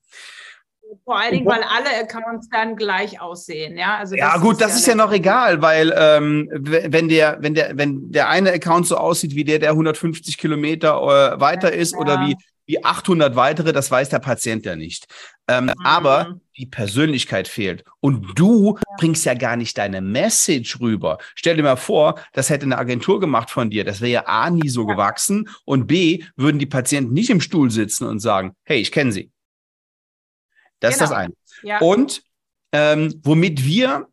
Vor 1.05 1.19
allen 1.19 1.33
Dingen, 1.33 1.47
weil 1.47 1.63
alle 1.63 1.89
Accounts 2.01 2.49
dann 2.49 2.77
gleich 2.77 3.21
aussehen, 3.21 3.77
ja. 3.77 3.97
Also 3.99 4.15
ja, 4.15 4.37
gut, 4.39 4.53
ist 4.53 4.61
das 4.61 4.71
ja 4.71 4.77
ist 4.77 4.87
ja 4.87 4.95
noch 4.95 5.13
egal, 5.13 5.61
weil 5.61 5.93
ähm, 5.97 6.49
wenn 6.53 7.09
der, 7.09 7.39
wenn 7.41 7.55
der, 7.55 7.77
wenn 7.77 8.11
der 8.13 8.29
eine 8.29 8.53
Account 8.53 8.87
so 8.87 8.97
aussieht 8.97 9.35
wie 9.35 9.45
der, 9.45 9.59
der 9.59 9.71
150 9.71 10.39
Kilometer 10.39 10.95
äh, 11.35 11.41
weiter 11.41 11.73
ist 11.73 11.93
ja. 11.93 11.99
oder 11.99 12.21
wie 12.21 12.37
wie 12.67 12.85
800 12.85 13.37
weitere, 13.37 13.73
das 13.73 13.91
weiß 13.91 14.09
der 14.09 14.19
Patient 14.19 14.65
ja 14.67 14.77
nicht. 14.77 15.07
Ähm, 15.49 15.67
mhm. 15.67 15.75
Aber 15.85 16.41
die 16.57 16.67
Persönlichkeit 16.67 17.49
fehlt. 17.49 17.85
Und 18.01 18.39
du 18.39 18.79
bringst 18.99 19.25
ja 19.25 19.35
gar 19.35 19.57
nicht 19.57 19.79
deine 19.79 20.01
Message 20.01 20.81
rüber. 20.81 21.19
Stell 21.35 21.57
dir 21.57 21.63
mal 21.63 21.77
vor, 21.77 22.21
das 22.33 22.51
hätte 22.51 22.65
eine 22.65 22.79
Agentur 22.79 23.21
gemacht 23.21 23.51
von 23.51 23.71
dir. 23.71 23.85
Das 23.85 24.01
wäre 24.01 24.13
ja 24.13 24.27
A, 24.27 24.51
nie 24.51 24.69
so 24.69 24.87
gewachsen. 24.87 25.49
Und 25.65 25.87
B, 25.87 26.25
würden 26.35 26.59
die 26.59 26.67
Patienten 26.67 27.13
nicht 27.13 27.31
im 27.31 27.41
Stuhl 27.41 27.71
sitzen 27.71 28.07
und 28.07 28.19
sagen, 28.21 28.57
hey, 28.65 28.81
ich 28.81 28.91
kenne 28.93 29.13
sie. 29.13 29.31
Das 30.81 30.95
genau. 30.95 31.05
ist 31.05 31.11
das 31.11 31.11
genau. 31.11 31.21
eine. 31.21 31.35
Ja. 31.63 31.79
Und 31.79 32.23
ähm, 32.73 33.21
womit 33.23 33.65
wir 33.65 34.09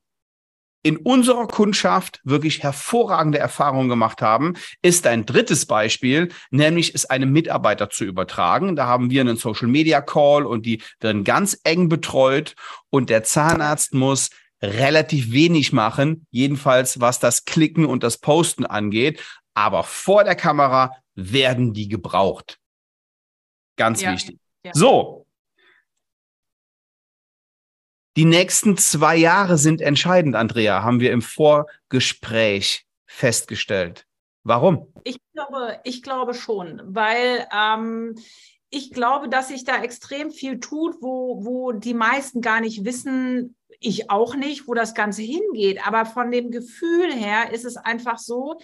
in 0.83 0.97
unserer 0.97 1.47
Kundschaft 1.47 2.19
wirklich 2.25 2.61
hervorragende 2.61 3.39
Erfahrungen 3.39 3.89
gemacht 3.89 4.21
haben, 4.21 4.53
ist 4.81 5.07
ein 5.07 5.25
drittes 5.25 5.65
Beispiel, 5.65 6.29
nämlich 6.51 6.93
es 6.93 7.05
einem 7.05 7.31
Mitarbeiter 7.31 7.89
zu 7.89 8.03
übertragen. 8.03 8.75
Da 8.75 8.85
haben 8.85 9.09
wir 9.09 9.21
einen 9.21 9.37
Social 9.37 9.69
Media 9.69 10.01
Call 10.01 10.45
und 10.45 10.65
die 10.65 10.81
werden 10.99 11.23
ganz 11.23 11.57
eng 11.63 11.87
betreut 11.87 12.55
und 12.89 13.09
der 13.09 13.23
Zahnarzt 13.23 13.93
muss 13.93 14.29
relativ 14.61 15.31
wenig 15.31 15.73
machen, 15.73 16.27
jedenfalls 16.31 16.99
was 16.99 17.19
das 17.19 17.45
Klicken 17.45 17.85
und 17.85 18.03
das 18.03 18.17
Posten 18.17 18.65
angeht. 18.65 19.21
Aber 19.53 19.83
vor 19.83 20.23
der 20.23 20.35
Kamera 20.35 20.95
werden 21.15 21.73
die 21.73 21.87
gebraucht. 21.87 22.59
Ganz 23.77 24.01
ja, 24.01 24.13
wichtig. 24.13 24.37
Ja. 24.65 24.71
So, 24.73 25.22
die 28.15 28.25
nächsten 28.25 28.77
zwei 28.77 29.15
Jahre 29.15 29.57
sind 29.57 29.81
entscheidend, 29.81 30.35
Andrea, 30.35 30.83
haben 30.83 30.99
wir 30.99 31.11
im 31.11 31.21
Vorgespräch 31.21 32.85
festgestellt. 33.05 34.05
Warum? 34.43 34.93
Ich 35.03 35.17
glaube, 35.33 35.79
ich 35.83 36.03
glaube 36.03 36.33
schon, 36.33 36.81
weil 36.85 37.47
ähm, 37.55 38.15
ich 38.69 38.91
glaube, 38.91 39.29
dass 39.29 39.47
sich 39.49 39.63
da 39.63 39.81
extrem 39.81 40.31
viel 40.31 40.59
tut, 40.59 40.95
wo, 41.01 41.45
wo 41.45 41.71
die 41.71 41.93
meisten 41.93 42.41
gar 42.41 42.59
nicht 42.59 42.83
wissen, 42.83 43.55
ich 43.79 44.09
auch 44.09 44.35
nicht, 44.35 44.67
wo 44.67 44.73
das 44.73 44.93
Ganze 44.93 45.21
hingeht. 45.21 45.85
Aber 45.85 46.05
von 46.05 46.31
dem 46.31 46.51
Gefühl 46.51 47.13
her 47.13 47.51
ist 47.51 47.65
es 47.65 47.77
einfach 47.77 48.17
so, 48.17 48.59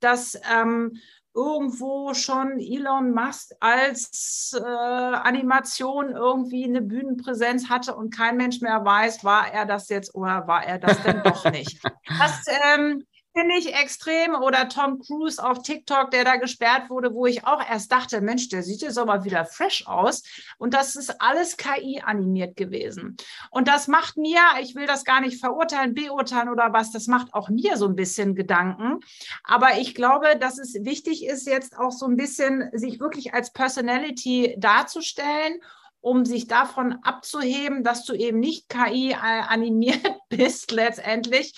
dass 0.00 0.38
ähm, 0.52 0.98
irgendwo 1.36 2.14
schon 2.14 2.58
Elon 2.58 3.12
Musk 3.12 3.52
als 3.60 4.58
äh, 4.58 4.64
Animation 4.64 6.10
irgendwie 6.10 6.64
eine 6.64 6.80
Bühnenpräsenz 6.80 7.68
hatte 7.68 7.94
und 7.94 8.16
kein 8.16 8.38
Mensch 8.38 8.62
mehr 8.62 8.84
weiß, 8.84 9.22
war 9.22 9.52
er 9.52 9.66
das 9.66 9.90
jetzt 9.90 10.14
oder 10.14 10.46
war 10.48 10.64
er 10.64 10.78
das 10.78 11.00
denn 11.02 11.22
doch 11.22 11.44
nicht. 11.50 11.80
Das 12.18 12.44
ähm, 12.74 13.04
finde 13.36 13.56
ich 13.56 13.74
extrem. 13.74 14.34
Oder 14.34 14.68
Tom 14.68 14.98
Cruise 15.00 15.42
auf 15.42 15.62
TikTok, 15.62 16.10
der 16.10 16.24
da 16.24 16.36
gesperrt 16.36 16.88
wurde, 16.88 17.12
wo 17.12 17.26
ich 17.26 17.46
auch 17.46 17.60
erst 17.68 17.92
dachte, 17.92 18.20
Mensch, 18.20 18.48
der 18.48 18.62
sieht 18.62 18.82
jetzt 18.82 18.98
aber 18.98 19.24
wieder 19.24 19.44
fresh 19.44 19.86
aus. 19.86 20.22
Und 20.58 20.72
das 20.72 20.96
ist 20.96 21.20
alles 21.20 21.56
KI 21.56 22.00
animiert 22.04 22.56
gewesen. 22.56 23.16
Und 23.50 23.68
das 23.68 23.88
macht 23.88 24.16
mir, 24.16 24.40
ich 24.60 24.74
will 24.74 24.86
das 24.86 25.04
gar 25.04 25.20
nicht 25.20 25.38
verurteilen, 25.38 25.94
beurteilen 25.94 26.48
oder 26.48 26.72
was, 26.72 26.92
das 26.92 27.06
macht 27.06 27.34
auch 27.34 27.48
mir 27.48 27.76
so 27.76 27.86
ein 27.86 27.96
bisschen 27.96 28.34
Gedanken. 28.34 29.00
Aber 29.44 29.78
ich 29.78 29.94
glaube, 29.94 30.36
dass 30.38 30.58
es 30.58 30.74
wichtig 30.84 31.26
ist, 31.26 31.46
jetzt 31.46 31.78
auch 31.78 31.92
so 31.92 32.06
ein 32.06 32.16
bisschen 32.16 32.70
sich 32.72 33.00
wirklich 33.00 33.34
als 33.34 33.52
Personality 33.52 34.56
darzustellen 34.58 35.60
um 36.06 36.24
sich 36.24 36.46
davon 36.46 37.00
abzuheben, 37.02 37.82
dass 37.82 38.04
du 38.04 38.14
eben 38.14 38.38
nicht 38.38 38.68
KI 38.68 39.12
animiert 39.14 40.00
bist 40.28 40.70
letztendlich, 40.70 41.52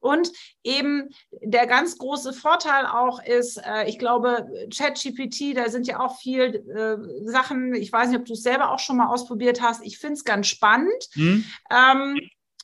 und 0.00 0.32
eben 0.64 1.10
der 1.42 1.68
ganz 1.68 1.96
große 1.96 2.32
Vorteil 2.32 2.86
auch 2.86 3.22
ist, 3.22 3.58
äh, 3.64 3.88
ich 3.88 4.00
glaube, 4.00 4.48
ChatGPT, 4.74 5.56
da 5.56 5.68
sind 5.68 5.86
ja 5.86 6.00
auch 6.00 6.18
viel 6.18 6.42
äh, 6.42 7.30
Sachen, 7.30 7.72
ich 7.74 7.92
weiß 7.92 8.08
nicht, 8.08 8.18
ob 8.18 8.24
du 8.24 8.32
es 8.32 8.42
selber 8.42 8.72
auch 8.72 8.80
schon 8.80 8.96
mal 8.96 9.06
ausprobiert 9.06 9.62
hast. 9.62 9.84
Ich 9.84 9.98
finde 9.98 10.14
es 10.14 10.24
ganz 10.24 10.48
spannend. 10.48 11.08
Mhm. 11.14 11.44
Ähm, 11.70 12.18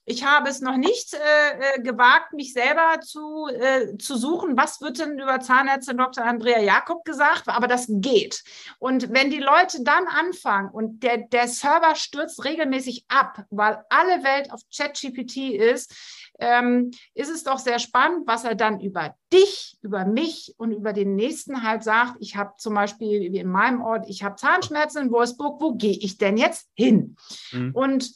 ich 0.08 0.24
habe 0.24 0.48
es 0.48 0.60
noch 0.60 0.76
nicht 0.76 1.14
äh, 1.14 1.18
äh, 1.76 1.82
gewagt, 1.82 2.32
mich 2.32 2.52
selber 2.52 3.00
zu, 3.02 3.46
äh, 3.48 3.96
zu 3.98 4.16
suchen, 4.16 4.56
was 4.56 4.80
wird 4.80 4.98
denn 4.98 5.18
über 5.18 5.40
Zahnärztin 5.40 5.98
Dr. 5.98 6.24
Andrea 6.24 6.60
Jakob 6.60 7.04
gesagt, 7.04 7.44
aber 7.46 7.68
das 7.68 7.86
geht. 7.88 8.42
Und 8.78 9.12
wenn 9.12 9.30
die 9.30 9.38
Leute 9.38 9.82
dann 9.82 10.06
anfangen 10.06 10.70
und 10.70 11.02
der, 11.02 11.18
der 11.18 11.46
Server 11.46 11.94
stürzt 11.94 12.44
regelmäßig 12.44 13.04
ab, 13.08 13.44
weil 13.50 13.84
alle 13.90 14.24
Welt 14.24 14.50
auf 14.50 14.60
ChatGPT 14.74 15.54
ist, 15.54 15.94
ähm, 16.38 16.90
ist 17.14 17.30
es 17.30 17.44
doch 17.44 17.58
sehr 17.58 17.78
spannend, 17.78 18.26
was 18.26 18.44
er 18.44 18.54
dann 18.54 18.80
über 18.80 19.14
dich, 19.32 19.76
über 19.82 20.04
mich 20.04 20.54
und 20.56 20.72
über 20.72 20.92
den 20.92 21.16
Nächsten 21.16 21.62
halt 21.62 21.82
sagt. 21.82 22.16
Ich 22.20 22.36
habe 22.36 22.52
zum 22.58 22.74
Beispiel 22.74 23.32
wie 23.32 23.38
in 23.38 23.48
meinem 23.48 23.82
Ort, 23.82 24.08
ich 24.08 24.22
habe 24.22 24.36
Zahnschmerzen 24.36 25.02
in 25.02 25.10
Wolfsburg, 25.10 25.60
wo 25.60 25.74
gehe 25.74 25.98
ich 25.98 26.16
denn 26.16 26.36
jetzt 26.36 26.68
hin? 26.74 27.16
Mhm. 27.52 27.72
Und 27.74 28.12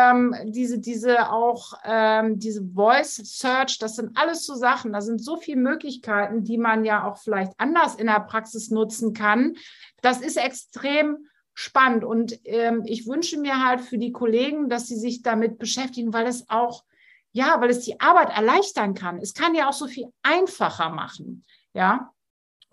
ähm, 0.00 0.34
diese, 0.46 0.78
diese 0.78 1.30
auch, 1.30 1.74
ähm, 1.84 2.38
diese 2.38 2.64
Voice 2.64 3.16
Search, 3.16 3.78
das 3.78 3.96
sind 3.96 4.16
alles 4.16 4.46
so 4.46 4.54
Sachen, 4.54 4.92
da 4.92 5.00
sind 5.00 5.22
so 5.22 5.36
viele 5.36 5.60
Möglichkeiten, 5.60 6.44
die 6.44 6.58
man 6.58 6.84
ja 6.84 7.06
auch 7.06 7.18
vielleicht 7.18 7.52
anders 7.58 7.94
in 7.94 8.06
der 8.06 8.20
Praxis 8.20 8.70
nutzen 8.70 9.12
kann. 9.12 9.56
Das 10.00 10.20
ist 10.20 10.36
extrem 10.36 11.26
spannend 11.52 12.04
und 12.04 12.38
ähm, 12.44 12.82
ich 12.86 13.06
wünsche 13.06 13.38
mir 13.38 13.64
halt 13.64 13.80
für 13.80 13.98
die 13.98 14.12
Kollegen, 14.12 14.68
dass 14.68 14.88
sie 14.88 14.96
sich 14.96 15.22
damit 15.22 15.58
beschäftigen, 15.58 16.12
weil 16.12 16.26
es 16.26 16.48
auch, 16.48 16.84
ja, 17.32 17.60
weil 17.60 17.70
es 17.70 17.80
die 17.80 18.00
Arbeit 18.00 18.30
erleichtern 18.30 18.94
kann. 18.94 19.18
Es 19.18 19.34
kann 19.34 19.54
ja 19.54 19.68
auch 19.68 19.72
so 19.72 19.86
viel 19.86 20.06
einfacher 20.22 20.88
machen. 20.90 21.44
Ja, 21.74 22.13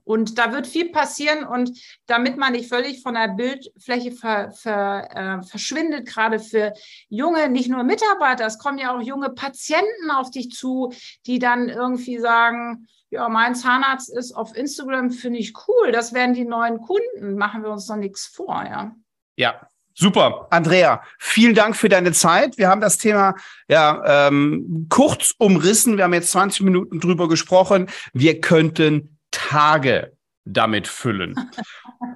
und 0.03 0.37
da 0.37 0.51
wird 0.51 0.67
viel 0.67 0.91
passieren 0.91 1.45
und 1.45 1.71
damit 2.05 2.37
man 2.37 2.53
nicht 2.53 2.69
völlig 2.69 3.01
von 3.01 3.13
der 3.13 3.29
Bildfläche 3.29 4.11
ver, 4.11 4.51
ver, 4.51 5.09
äh, 5.15 5.43
verschwindet, 5.43 6.07
gerade 6.07 6.39
für 6.39 6.73
junge, 7.09 7.49
nicht 7.49 7.69
nur 7.69 7.83
Mitarbeiter, 7.83 8.45
es 8.45 8.57
kommen 8.57 8.77
ja 8.77 8.95
auch 8.95 9.01
junge 9.01 9.29
Patienten 9.29 10.11
auf 10.11 10.31
dich 10.31 10.51
zu, 10.51 10.93
die 11.25 11.39
dann 11.39 11.69
irgendwie 11.69 12.19
sagen, 12.19 12.87
ja, 13.09 13.27
mein 13.27 13.55
Zahnarzt 13.55 14.09
ist 14.09 14.31
auf 14.31 14.55
Instagram, 14.55 15.11
finde 15.11 15.39
ich 15.39 15.53
cool, 15.67 15.91
das 15.91 16.13
werden 16.13 16.33
die 16.33 16.45
neuen 16.45 16.79
Kunden, 16.79 17.35
machen 17.35 17.63
wir 17.63 17.69
uns 17.69 17.87
noch 17.87 17.97
nichts 17.97 18.25
vor, 18.25 18.63
ja. 18.63 18.95
Ja, 19.35 19.67
Super, 19.93 20.47
Andrea, 20.49 21.03
vielen 21.19 21.53
Dank 21.53 21.75
für 21.75 21.89
deine 21.89 22.13
Zeit. 22.13 22.57
Wir 22.57 22.69
haben 22.69 22.81
das 22.81 22.97
Thema 22.97 23.35
ja 23.67 24.27
ähm, 24.27 24.87
kurz 24.89 25.35
umrissen. 25.37 25.97
Wir 25.97 26.05
haben 26.05 26.13
jetzt 26.13 26.31
20 26.31 26.61
Minuten 26.61 26.99
drüber 26.99 27.27
gesprochen. 27.27 27.89
Wir 28.13 28.39
könnten 28.39 29.19
Tage 29.51 30.13
damit 30.45 30.87
füllen. 30.87 31.35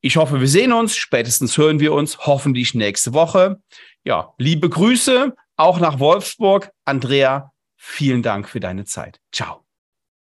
Ich 0.00 0.16
hoffe, 0.16 0.40
wir 0.40 0.48
sehen 0.48 0.72
uns. 0.72 0.96
Spätestens 0.96 1.56
hören 1.58 1.80
wir 1.80 1.92
uns 1.92 2.18
hoffentlich 2.26 2.74
nächste 2.74 3.12
Woche. 3.12 3.60
Ja, 4.04 4.32
liebe 4.38 4.68
Grüße 4.68 5.34
auch 5.56 5.78
nach 5.78 5.98
Wolfsburg. 5.98 6.72
Andrea, 6.84 7.52
vielen 7.76 8.22
Dank 8.22 8.48
für 8.48 8.60
deine 8.60 8.84
Zeit. 8.84 9.20
Ciao. 9.30 9.64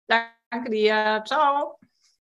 Danke 0.07 0.71
dir. 0.71 1.25
Ciao. 1.27 1.79